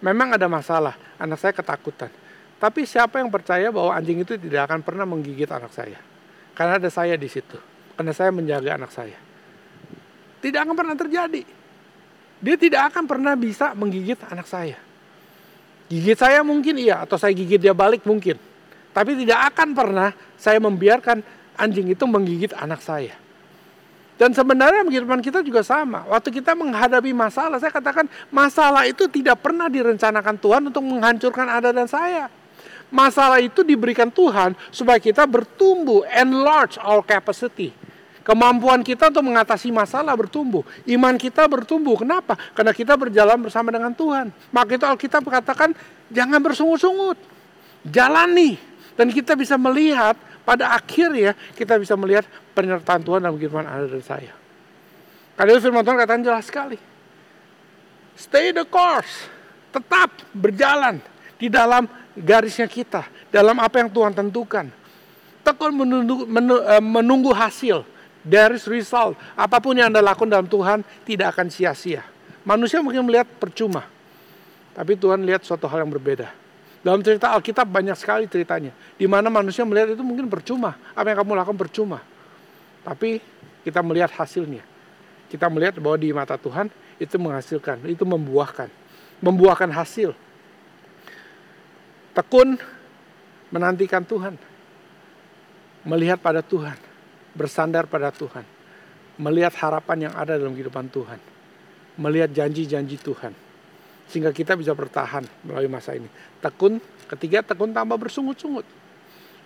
Memang 0.01 0.33
ada 0.33 0.49
masalah, 0.49 0.97
anak 1.21 1.37
saya 1.37 1.53
ketakutan. 1.53 2.09
Tapi 2.57 2.81
siapa 2.89 3.21
yang 3.21 3.29
percaya 3.29 3.69
bahwa 3.69 3.93
anjing 3.93 4.25
itu 4.25 4.33
tidak 4.41 4.65
akan 4.65 4.81
pernah 4.81 5.05
menggigit 5.05 5.45
anak 5.53 5.69
saya? 5.69 6.01
Karena 6.57 6.81
ada 6.81 6.89
saya 6.89 7.13
di 7.13 7.29
situ. 7.29 7.61
Karena 7.93 8.09
saya 8.09 8.33
menjaga 8.33 8.73
anak 8.73 8.89
saya. 8.89 9.21
Tidak 10.41 10.65
akan 10.65 10.81
pernah 10.81 10.97
terjadi. 10.97 11.45
Dia 12.41 12.55
tidak 12.57 12.89
akan 12.89 13.05
pernah 13.05 13.37
bisa 13.37 13.77
menggigit 13.77 14.17
anak 14.33 14.49
saya. 14.49 14.81
Gigit 15.93 16.17
saya 16.17 16.41
mungkin 16.41 16.81
iya, 16.81 17.05
atau 17.05 17.21
saya 17.21 17.37
gigit 17.37 17.61
dia 17.61 17.77
balik 17.77 18.01
mungkin. 18.01 18.41
Tapi 18.97 19.13
tidak 19.13 19.53
akan 19.53 19.77
pernah 19.77 20.09
saya 20.41 20.57
membiarkan 20.57 21.21
anjing 21.53 21.93
itu 21.93 22.09
menggigit 22.09 22.57
anak 22.57 22.81
saya. 22.81 23.21
Dan 24.13 24.29
sebenarnya 24.29 24.85
kehidupan 24.85 25.19
kita 25.25 25.41
juga 25.41 25.65
sama. 25.65 26.05
Waktu 26.05 26.29
kita 26.29 26.53
menghadapi 26.53 27.11
masalah, 27.17 27.57
saya 27.57 27.73
katakan 27.73 28.05
masalah 28.29 28.85
itu 28.85 29.09
tidak 29.09 29.41
pernah 29.41 29.65
direncanakan 29.65 30.37
Tuhan 30.37 30.61
untuk 30.69 30.85
menghancurkan 30.85 31.49
Anda 31.49 31.73
dan 31.73 31.89
saya. 31.89 32.29
Masalah 32.93 33.41
itu 33.41 33.65
diberikan 33.65 34.13
Tuhan 34.13 34.53
supaya 34.69 35.01
kita 35.01 35.25
bertumbuh, 35.25 36.05
enlarge 36.13 36.77
our 36.77 37.01
capacity. 37.01 37.73
Kemampuan 38.23 38.85
kita 38.85 39.11
untuk 39.11 39.25
mengatasi 39.27 39.67
masalah 39.73 40.15
bertumbuh. 40.15 40.63
Iman 40.87 41.19
kita 41.19 41.43
bertumbuh. 41.43 41.99
Kenapa? 41.99 42.39
Karena 42.55 42.71
kita 42.71 42.95
berjalan 42.95 43.35
bersama 43.35 43.67
dengan 43.67 43.91
Tuhan. 43.91 44.31
Maka 44.53 44.79
itu 44.79 44.85
Alkitab 44.87 45.27
katakan, 45.27 45.75
jangan 46.07 46.39
bersungut-sungut. 46.39 47.19
Jalani. 47.83 48.55
Dan 48.95 49.11
kita 49.11 49.35
bisa 49.35 49.59
melihat 49.59 50.15
pada 50.43 50.75
akhirnya 50.75 51.35
kita 51.55 51.79
bisa 51.79 51.95
melihat 51.95 52.27
penyertaan 52.51 52.99
Tuhan 52.99 53.23
dalam 53.23 53.39
kehidupan 53.39 53.63
Anda 53.63 53.87
dan 53.87 54.03
saya. 54.03 54.33
Karena 55.33 55.57
firman 55.57 55.81
Tuhan 55.81 55.97
katakan 55.97 56.23
jelas 56.23 56.45
sekali. 56.45 56.77
Stay 58.13 58.53
the 58.53 58.67
course. 58.67 59.31
Tetap 59.73 60.13
berjalan 60.35 61.01
di 61.39 61.49
dalam 61.49 61.89
garisnya 62.13 62.69
kita. 62.69 63.07
Dalam 63.33 63.57
apa 63.57 63.81
yang 63.81 63.89
Tuhan 63.89 64.13
tentukan. 64.13 64.69
Tekun 65.41 65.71
menunggu, 65.73 66.29
menunggu 66.79 67.33
hasil. 67.33 67.81
There 68.23 68.53
is 68.55 68.69
result. 68.69 69.17
Apa 69.33 69.57
pun 69.59 69.75
yang 69.75 69.91
Anda 69.91 69.99
lakukan 69.99 70.29
dalam 70.29 70.47
Tuhan 70.47 70.85
tidak 71.03 71.33
akan 71.33 71.49
sia-sia. 71.49 72.05
Manusia 72.45 72.79
mungkin 72.79 73.03
melihat 73.07 73.25
percuma. 73.39 73.83
Tapi 74.77 74.95
Tuhan 74.99 75.23
lihat 75.25 75.43
suatu 75.43 75.65
hal 75.67 75.83
yang 75.83 75.91
berbeda. 75.91 76.42
Dalam 76.83 76.99
cerita 76.99 77.31
Alkitab 77.31 77.63
banyak 77.63 77.95
sekali 77.95 78.27
ceritanya. 78.27 78.75
Di 78.99 79.07
mana 79.07 79.31
manusia 79.31 79.63
melihat 79.63 79.95
itu 79.95 80.03
mungkin 80.03 80.27
percuma. 80.27 80.75
Apa 80.91 81.15
yang 81.15 81.23
kamu 81.23 81.31
lakukan 81.39 81.59
percuma. 81.59 82.03
Tapi 82.83 83.23
kita 83.63 83.79
melihat 83.79 84.11
hasilnya. 84.11 84.61
Kita 85.31 85.47
melihat 85.47 85.79
bahwa 85.79 85.97
di 85.97 86.11
mata 86.11 86.35
Tuhan 86.35 86.67
itu 86.99 87.15
menghasilkan, 87.15 87.81
itu 87.87 88.03
membuahkan. 88.03 88.67
Membuahkan 89.23 89.71
hasil. 89.71 90.11
Tekun 92.11 92.59
menantikan 93.49 94.03
Tuhan. 94.03 94.35
Melihat 95.87 96.19
pada 96.19 96.43
Tuhan 96.43 96.75
bersandar 97.33 97.89
pada 97.89 98.13
Tuhan, 98.13 98.45
melihat 99.17 99.53
harapan 99.57 100.09
yang 100.09 100.13
ada 100.13 100.37
dalam 100.37 100.53
kehidupan 100.53 100.89
Tuhan, 100.93 101.19
melihat 101.97 102.29
janji-janji 102.29 103.01
Tuhan, 103.01 103.33
sehingga 104.13 104.29
kita 104.29 104.53
bisa 104.53 104.77
bertahan 104.77 105.25
melalui 105.41 105.65
masa 105.65 105.97
ini. 105.97 106.05
Tekun, 106.37 106.77
ketiga 107.09 107.41
tekun 107.41 107.73
tambah 107.73 107.97
bersungut-sungut. 107.97 108.61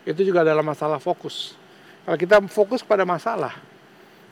Itu 0.03 0.27
juga 0.27 0.43
adalah 0.43 0.59
masalah 0.59 0.99
fokus. 0.99 1.55
Kalau 2.03 2.19
kita 2.19 2.43
fokus 2.51 2.83
pada 2.83 3.07
masalah, 3.07 3.55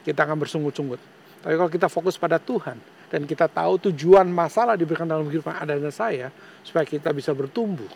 kita 0.04 0.28
akan 0.28 0.36
bersungut-sungut. 0.36 1.00
Tapi 1.40 1.56
kalau 1.56 1.72
kita 1.72 1.88
fokus 1.88 2.20
pada 2.20 2.36
Tuhan, 2.36 2.76
dan 3.08 3.24
kita 3.24 3.48
tahu 3.48 3.88
tujuan 3.88 4.28
masalah 4.28 4.76
diberikan 4.76 5.08
dalam 5.08 5.24
kehidupan 5.32 5.56
dan 5.64 5.88
saya, 5.88 6.28
supaya 6.68 6.84
kita 6.84 7.16
bisa 7.16 7.32
bertumbuh, 7.32 7.88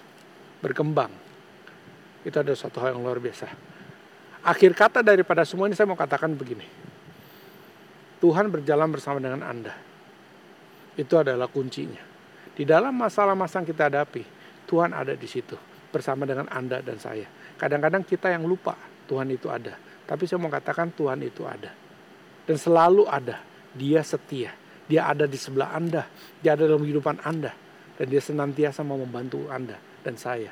berkembang. 0.63 1.11
Itu 2.23 2.39
ada 2.39 2.55
suatu 2.55 2.79
hal 2.79 2.95
yang 2.95 3.03
luar 3.03 3.19
biasa. 3.19 3.51
Akhir 4.47 4.71
kata 4.71 5.03
daripada 5.03 5.43
semua 5.43 5.67
ini 5.67 5.75
saya 5.75 5.91
mau 5.91 5.99
katakan 5.99 6.31
begini. 6.31 6.63
Tuhan 8.23 8.47
berjalan 8.47 8.87
bersama 8.95 9.19
dengan 9.19 9.43
Anda. 9.43 9.75
Itu 10.95 11.19
adalah 11.19 11.51
kuncinya. 11.51 12.08
Di 12.59 12.67
dalam 12.67 12.91
masalah-masalah 12.91 13.63
kita 13.63 13.87
hadapi, 13.87 14.27
Tuhan 14.67 14.91
ada 14.91 15.15
di 15.15 15.23
situ 15.31 15.55
bersama 15.95 16.27
dengan 16.27 16.51
Anda 16.51 16.83
dan 16.83 16.99
saya. 16.99 17.23
Kadang-kadang 17.55 18.03
kita 18.03 18.35
yang 18.35 18.43
lupa 18.43 18.75
Tuhan 19.07 19.31
itu 19.31 19.47
ada. 19.47 19.79
Tapi 20.03 20.27
saya 20.27 20.43
mau 20.43 20.51
katakan 20.51 20.91
Tuhan 20.91 21.23
itu 21.23 21.47
ada. 21.47 21.71
Dan 22.43 22.59
selalu 22.59 23.07
ada. 23.07 23.39
Dia 23.71 24.03
setia. 24.03 24.51
Dia 24.91 25.07
ada 25.07 25.23
di 25.23 25.39
sebelah 25.39 25.71
Anda. 25.71 26.03
Dia 26.43 26.59
ada 26.59 26.67
dalam 26.67 26.83
kehidupan 26.83 27.23
Anda. 27.23 27.55
Dan 27.95 28.11
dia 28.11 28.19
senantiasa 28.19 28.83
mau 28.83 28.99
membantu 28.99 29.47
Anda 29.47 29.79
dan 30.03 30.19
saya. 30.19 30.51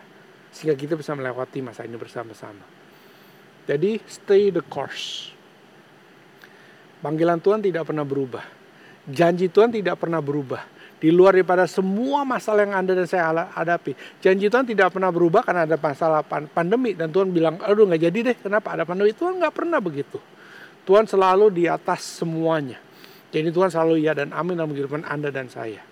Sehingga 0.56 0.80
kita 0.80 0.96
bisa 0.96 1.12
melewati 1.12 1.60
masa 1.60 1.84
ini 1.84 2.00
bersama-sama. 2.00 2.64
Jadi 3.68 4.00
stay 4.08 4.48
the 4.48 4.64
course. 4.64 5.36
Panggilan 7.04 7.44
Tuhan 7.44 7.60
tidak 7.60 7.84
pernah 7.92 8.08
berubah. 8.08 8.48
Janji 9.04 9.52
Tuhan 9.52 9.76
tidak 9.76 10.00
pernah 10.00 10.24
berubah. 10.24 10.77
Di 10.98 11.14
luar 11.14 11.38
daripada 11.38 11.70
semua 11.70 12.26
masalah 12.26 12.66
yang 12.66 12.74
Anda 12.74 12.98
dan 12.98 13.06
saya 13.06 13.30
hadapi. 13.54 13.94
Janji 14.18 14.50
Tuhan 14.50 14.66
tidak 14.66 14.98
pernah 14.98 15.14
berubah 15.14 15.46
karena 15.46 15.70
ada 15.70 15.78
masalah 15.78 16.26
pandemi. 16.26 16.98
Dan 16.98 17.14
Tuhan 17.14 17.30
bilang, 17.30 17.62
aduh 17.62 17.86
nggak 17.86 18.02
jadi 18.10 18.20
deh, 18.34 18.36
kenapa 18.42 18.74
ada 18.74 18.84
pandemi. 18.84 19.14
Tuhan 19.14 19.38
nggak 19.38 19.54
pernah 19.54 19.78
begitu. 19.78 20.18
Tuhan 20.90 21.06
selalu 21.06 21.54
di 21.54 21.70
atas 21.70 22.24
semuanya. 22.24 22.82
Jadi 23.30 23.54
Tuhan 23.54 23.70
selalu 23.70 24.02
ya 24.02 24.18
dan 24.18 24.34
amin 24.34 24.58
dalam 24.58 24.74
kehidupan 24.74 25.06
Anda 25.06 25.30
dan 25.30 25.52
saya. 25.52 25.86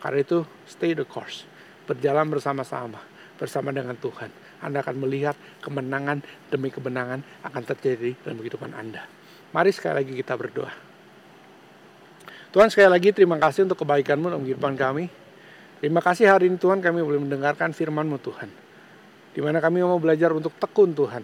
Karena 0.00 0.18
itu 0.24 0.46
stay 0.64 0.96
the 0.96 1.04
course. 1.04 1.44
Berjalan 1.84 2.32
bersama-sama. 2.32 3.02
Bersama 3.38 3.70
dengan 3.70 3.94
Tuhan 3.94 4.48
anda 4.58 4.82
akan 4.82 5.06
melihat 5.06 5.38
kemenangan 5.62 6.22
demi 6.50 6.74
kemenangan 6.74 7.22
akan 7.46 7.62
terjadi 7.62 8.18
dalam 8.26 8.42
kehidupan 8.42 8.74
Anda. 8.74 9.06
Mari 9.54 9.70
sekali 9.70 10.02
lagi 10.02 10.12
kita 10.18 10.34
berdoa. 10.34 10.87
Tuhan 12.58 12.74
sekali 12.74 12.90
lagi 12.90 13.14
terima 13.14 13.38
kasih 13.38 13.70
untuk 13.70 13.86
kebaikan-Mu 13.86 14.34
dalam 14.34 14.42
kehidupan 14.42 14.74
kami. 14.74 15.06
Terima 15.78 16.02
kasih 16.02 16.26
hari 16.26 16.50
ini 16.50 16.58
Tuhan 16.58 16.82
kami 16.82 17.06
boleh 17.06 17.22
mendengarkan 17.22 17.70
firman-Mu 17.70 18.18
Tuhan. 18.18 18.50
Di 19.30 19.38
mana 19.38 19.62
kami 19.62 19.78
mau 19.78 19.94
belajar 20.02 20.34
untuk 20.34 20.50
tekun 20.58 20.90
Tuhan. 20.90 21.22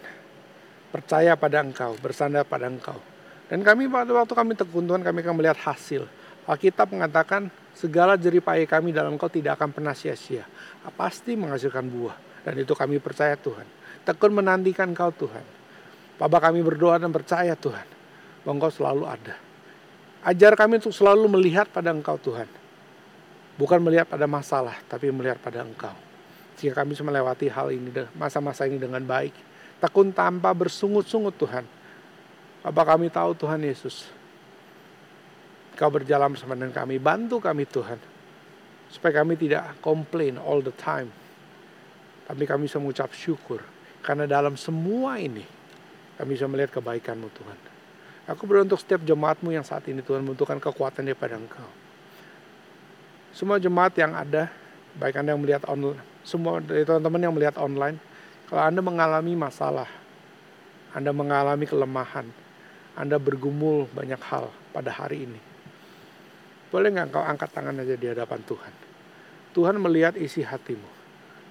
Percaya 0.95 1.35
pada 1.35 1.59
Engkau, 1.59 1.99
bersandar 1.99 2.47
pada 2.47 2.71
Engkau. 2.71 3.03
Dan 3.51 3.67
kami 3.67 3.91
pada 3.91 4.15
waktu 4.15 4.31
kami 4.31 4.55
tekun 4.55 4.87
Tuhan 4.87 5.03
kami 5.03 5.27
akan 5.27 5.35
melihat 5.35 5.59
hasil. 5.59 6.07
Alkitab 6.47 6.95
mengatakan 6.95 7.51
segala 7.75 8.15
jeripaya 8.15 8.63
kami 8.63 8.95
dalam 8.95 9.19
Engkau 9.19 9.27
tidak 9.27 9.59
akan 9.59 9.75
pernah 9.75 9.91
sia-sia. 9.91 10.47
Pasti 10.95 11.35
menghasilkan 11.35 11.83
buah. 11.83 12.47
Dan 12.47 12.63
itu 12.63 12.79
kami 12.79 13.03
percaya 13.03 13.35
Tuhan. 13.35 13.67
Tekun 14.07 14.39
menantikan 14.39 14.95
kau 14.95 15.11
Tuhan. 15.11 15.43
Bapak 16.15 16.47
kami 16.47 16.63
berdoa 16.63 17.03
dan 17.03 17.11
percaya 17.11 17.59
Tuhan. 17.59 17.91
Engkau 18.47 18.71
selalu 18.71 19.11
ada. 19.11 19.44
Ajar 20.25 20.57
kami 20.57 20.81
untuk 20.81 20.97
selalu 20.97 21.29
melihat 21.29 21.69
pada 21.69 21.93
engkau 21.93 22.17
Tuhan. 22.17 22.49
Bukan 23.61 23.79
melihat 23.85 24.09
pada 24.09 24.25
masalah, 24.25 24.81
tapi 24.89 25.13
melihat 25.13 25.39
pada 25.39 25.63
engkau. 25.63 25.93
Sehingga 26.57 26.81
kami 26.83 26.97
bisa 26.97 27.05
melewati 27.05 27.47
hal 27.53 27.71
ini, 27.71 27.93
masa-masa 28.17 28.65
ini 28.65 28.81
dengan 28.81 29.05
baik. 29.05 29.37
Tekun 29.79 30.11
tanpa 30.11 30.51
bersungut-sungut 30.57 31.37
Tuhan. 31.37 31.69
Bapak 32.65 32.97
kami 32.97 33.13
tahu 33.13 33.37
Tuhan 33.37 33.61
Yesus. 33.61 34.09
Kau 35.77 35.93
berjalan 35.93 36.33
bersama 36.33 36.57
dengan 36.57 36.73
kami. 36.73 36.97
Bantu 36.97 37.39
kami 37.39 37.69
Tuhan. 37.69 38.01
Supaya 38.89 39.21
kami 39.21 39.37
tidak 39.37 39.77
komplain 39.85 40.41
all 40.41 40.65
the 40.65 40.73
time 40.75 41.13
tapi 42.25 42.43
kami 42.49 42.67
bisa 42.67 42.81
mengucap 42.81 43.13
syukur. 43.13 43.61
Karena 44.05 44.29
dalam 44.29 44.57
semua 44.57 45.17
ini, 45.21 45.45
kami 46.17 46.37
bisa 46.37 46.49
melihat 46.49 46.81
kebaikanmu 46.81 47.29
Tuhan. 47.33 47.59
Aku 48.25 48.49
berdoa 48.49 48.65
untuk 48.65 48.81
setiap 48.81 49.05
jemaatmu 49.05 49.53
yang 49.53 49.65
saat 49.65 49.85
ini 49.85 50.01
Tuhan 50.01 50.25
membutuhkan 50.25 50.57
kekuatan 50.57 51.05
daripada 51.05 51.37
Engkau. 51.37 51.69
Semua 53.37 53.61
jemaat 53.61 53.93
yang 54.01 54.17
ada, 54.17 54.49
baik 54.97 55.21
Anda 55.21 55.37
yang 55.37 55.43
melihat 55.45 55.69
online, 55.69 56.01
semua 56.25 56.63
dari 56.65 56.89
teman-teman 56.89 57.21
yang 57.21 57.35
melihat 57.37 57.57
online, 57.61 58.01
kalau 58.49 58.63
Anda 58.65 58.81
mengalami 58.81 59.33
masalah, 59.37 59.91
Anda 60.97 61.13
mengalami 61.13 61.69
kelemahan, 61.69 62.25
Anda 62.97 63.21
bergumul 63.21 63.93
banyak 63.93 64.23
hal 64.25 64.49
pada 64.73 64.89
hari 64.89 65.29
ini. 65.29 65.41
Boleh 66.73 66.91
nggak 66.91 67.13
kau 67.13 67.23
angkat 67.23 67.53
tangan 67.53 67.77
aja 67.83 67.95
di 67.95 68.07
hadapan 68.09 68.41
Tuhan? 68.43 68.75
Tuhan 69.55 69.79
melihat 69.79 70.19
isi 70.19 70.43
hatimu. 70.43 70.91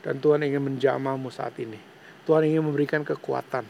Dan 0.03 0.19
Tuhan 0.19 0.43
ingin 0.43 0.59
menjamahmu 0.59 1.31
saat 1.31 1.55
ini. 1.63 1.79
Tuhan 2.27 2.43
ingin 2.43 2.59
memberikan 2.59 3.07
kekuatan. 3.07 3.63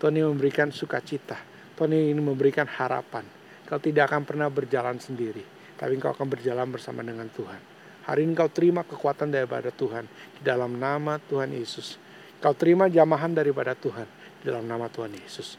Tuhan 0.00 0.12
ingin 0.16 0.32
memberikan 0.32 0.72
sukacita. 0.72 1.36
Tuhan 1.74 1.90
ingin 1.90 2.22
memberikan 2.22 2.70
harapan. 2.70 3.26
Kau 3.66 3.82
tidak 3.82 4.12
akan 4.12 4.22
pernah 4.22 4.46
berjalan 4.46 5.02
sendiri. 5.02 5.42
Tapi 5.74 5.98
kau 5.98 6.14
akan 6.14 6.30
berjalan 6.30 6.70
bersama 6.70 7.02
dengan 7.02 7.26
Tuhan. 7.26 7.58
Hari 8.06 8.22
ini 8.22 8.32
kau 8.38 8.46
terima 8.46 8.86
kekuatan 8.86 9.34
daripada 9.34 9.74
Tuhan. 9.74 10.06
Di 10.38 10.42
dalam 10.46 10.78
nama 10.78 11.18
Tuhan 11.18 11.50
Yesus. 11.50 11.98
Kau 12.38 12.54
terima 12.54 12.86
jamahan 12.86 13.34
daripada 13.34 13.74
Tuhan. 13.74 14.06
Di 14.38 14.46
dalam 14.46 14.70
nama 14.70 14.86
Tuhan 14.86 15.18
Yesus. 15.18 15.58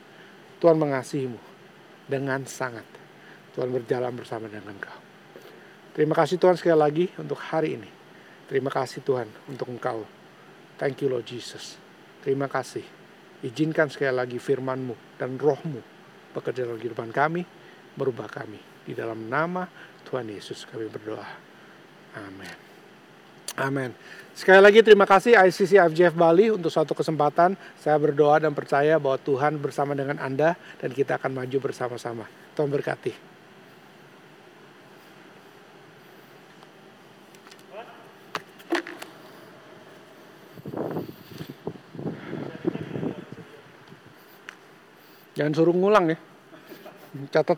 Tuhan 0.64 0.80
mengasihimu. 0.80 1.40
Dengan 2.08 2.48
sangat. 2.48 2.88
Tuhan 3.52 3.68
berjalan 3.76 4.16
bersama 4.16 4.48
dengan 4.48 4.76
kau. 4.80 5.00
Terima 5.96 6.16
kasih 6.16 6.40
Tuhan 6.40 6.56
sekali 6.56 6.80
lagi 6.80 7.06
untuk 7.20 7.40
hari 7.40 7.76
ini. 7.76 7.92
Terima 8.46 8.68
kasih 8.68 9.00
Tuhan 9.04 9.28
untuk 9.48 9.72
Engkau. 9.72 10.04
Thank 10.76 11.02
you 11.02 11.08
Lord 11.08 11.24
Jesus. 11.24 11.80
Terima 12.20 12.52
kasih. 12.52 12.84
Izinkan 13.42 13.88
sekali 13.88 14.12
lagi 14.12 14.38
firman-Mu 14.38 15.18
dan 15.18 15.40
roh-Mu 15.40 15.95
bekerja 16.36 16.68
dalam 16.68 16.76
kehidupan 16.76 17.10
kami, 17.16 17.48
merubah 17.96 18.28
kami. 18.28 18.60
Di 18.86 18.92
dalam 18.94 19.32
nama 19.32 19.66
Tuhan 20.04 20.28
Yesus 20.28 20.68
kami 20.68 20.92
berdoa. 20.92 21.26
Amin. 22.20 22.56
Amin. 23.56 23.92
Sekali 24.36 24.60
lagi 24.60 24.84
terima 24.84 25.08
kasih 25.08 25.40
ICC 25.40 25.80
FJF 25.96 26.12
Bali 26.12 26.52
untuk 26.52 26.68
suatu 26.68 26.92
kesempatan. 26.92 27.56
Saya 27.80 27.96
berdoa 27.96 28.44
dan 28.44 28.52
percaya 28.52 29.00
bahwa 29.00 29.16
Tuhan 29.16 29.56
bersama 29.64 29.96
dengan 29.96 30.20
Anda 30.20 30.60
dan 30.84 30.92
kita 30.92 31.16
akan 31.16 31.32
maju 31.40 31.58
bersama-sama. 31.64 32.28
Tuhan 32.52 32.68
berkati. 32.68 33.35
Jangan 45.46 45.62
suruh 45.62 45.78
ngulang 45.78 46.10
ya. 46.10 46.18
Catat 47.30 47.54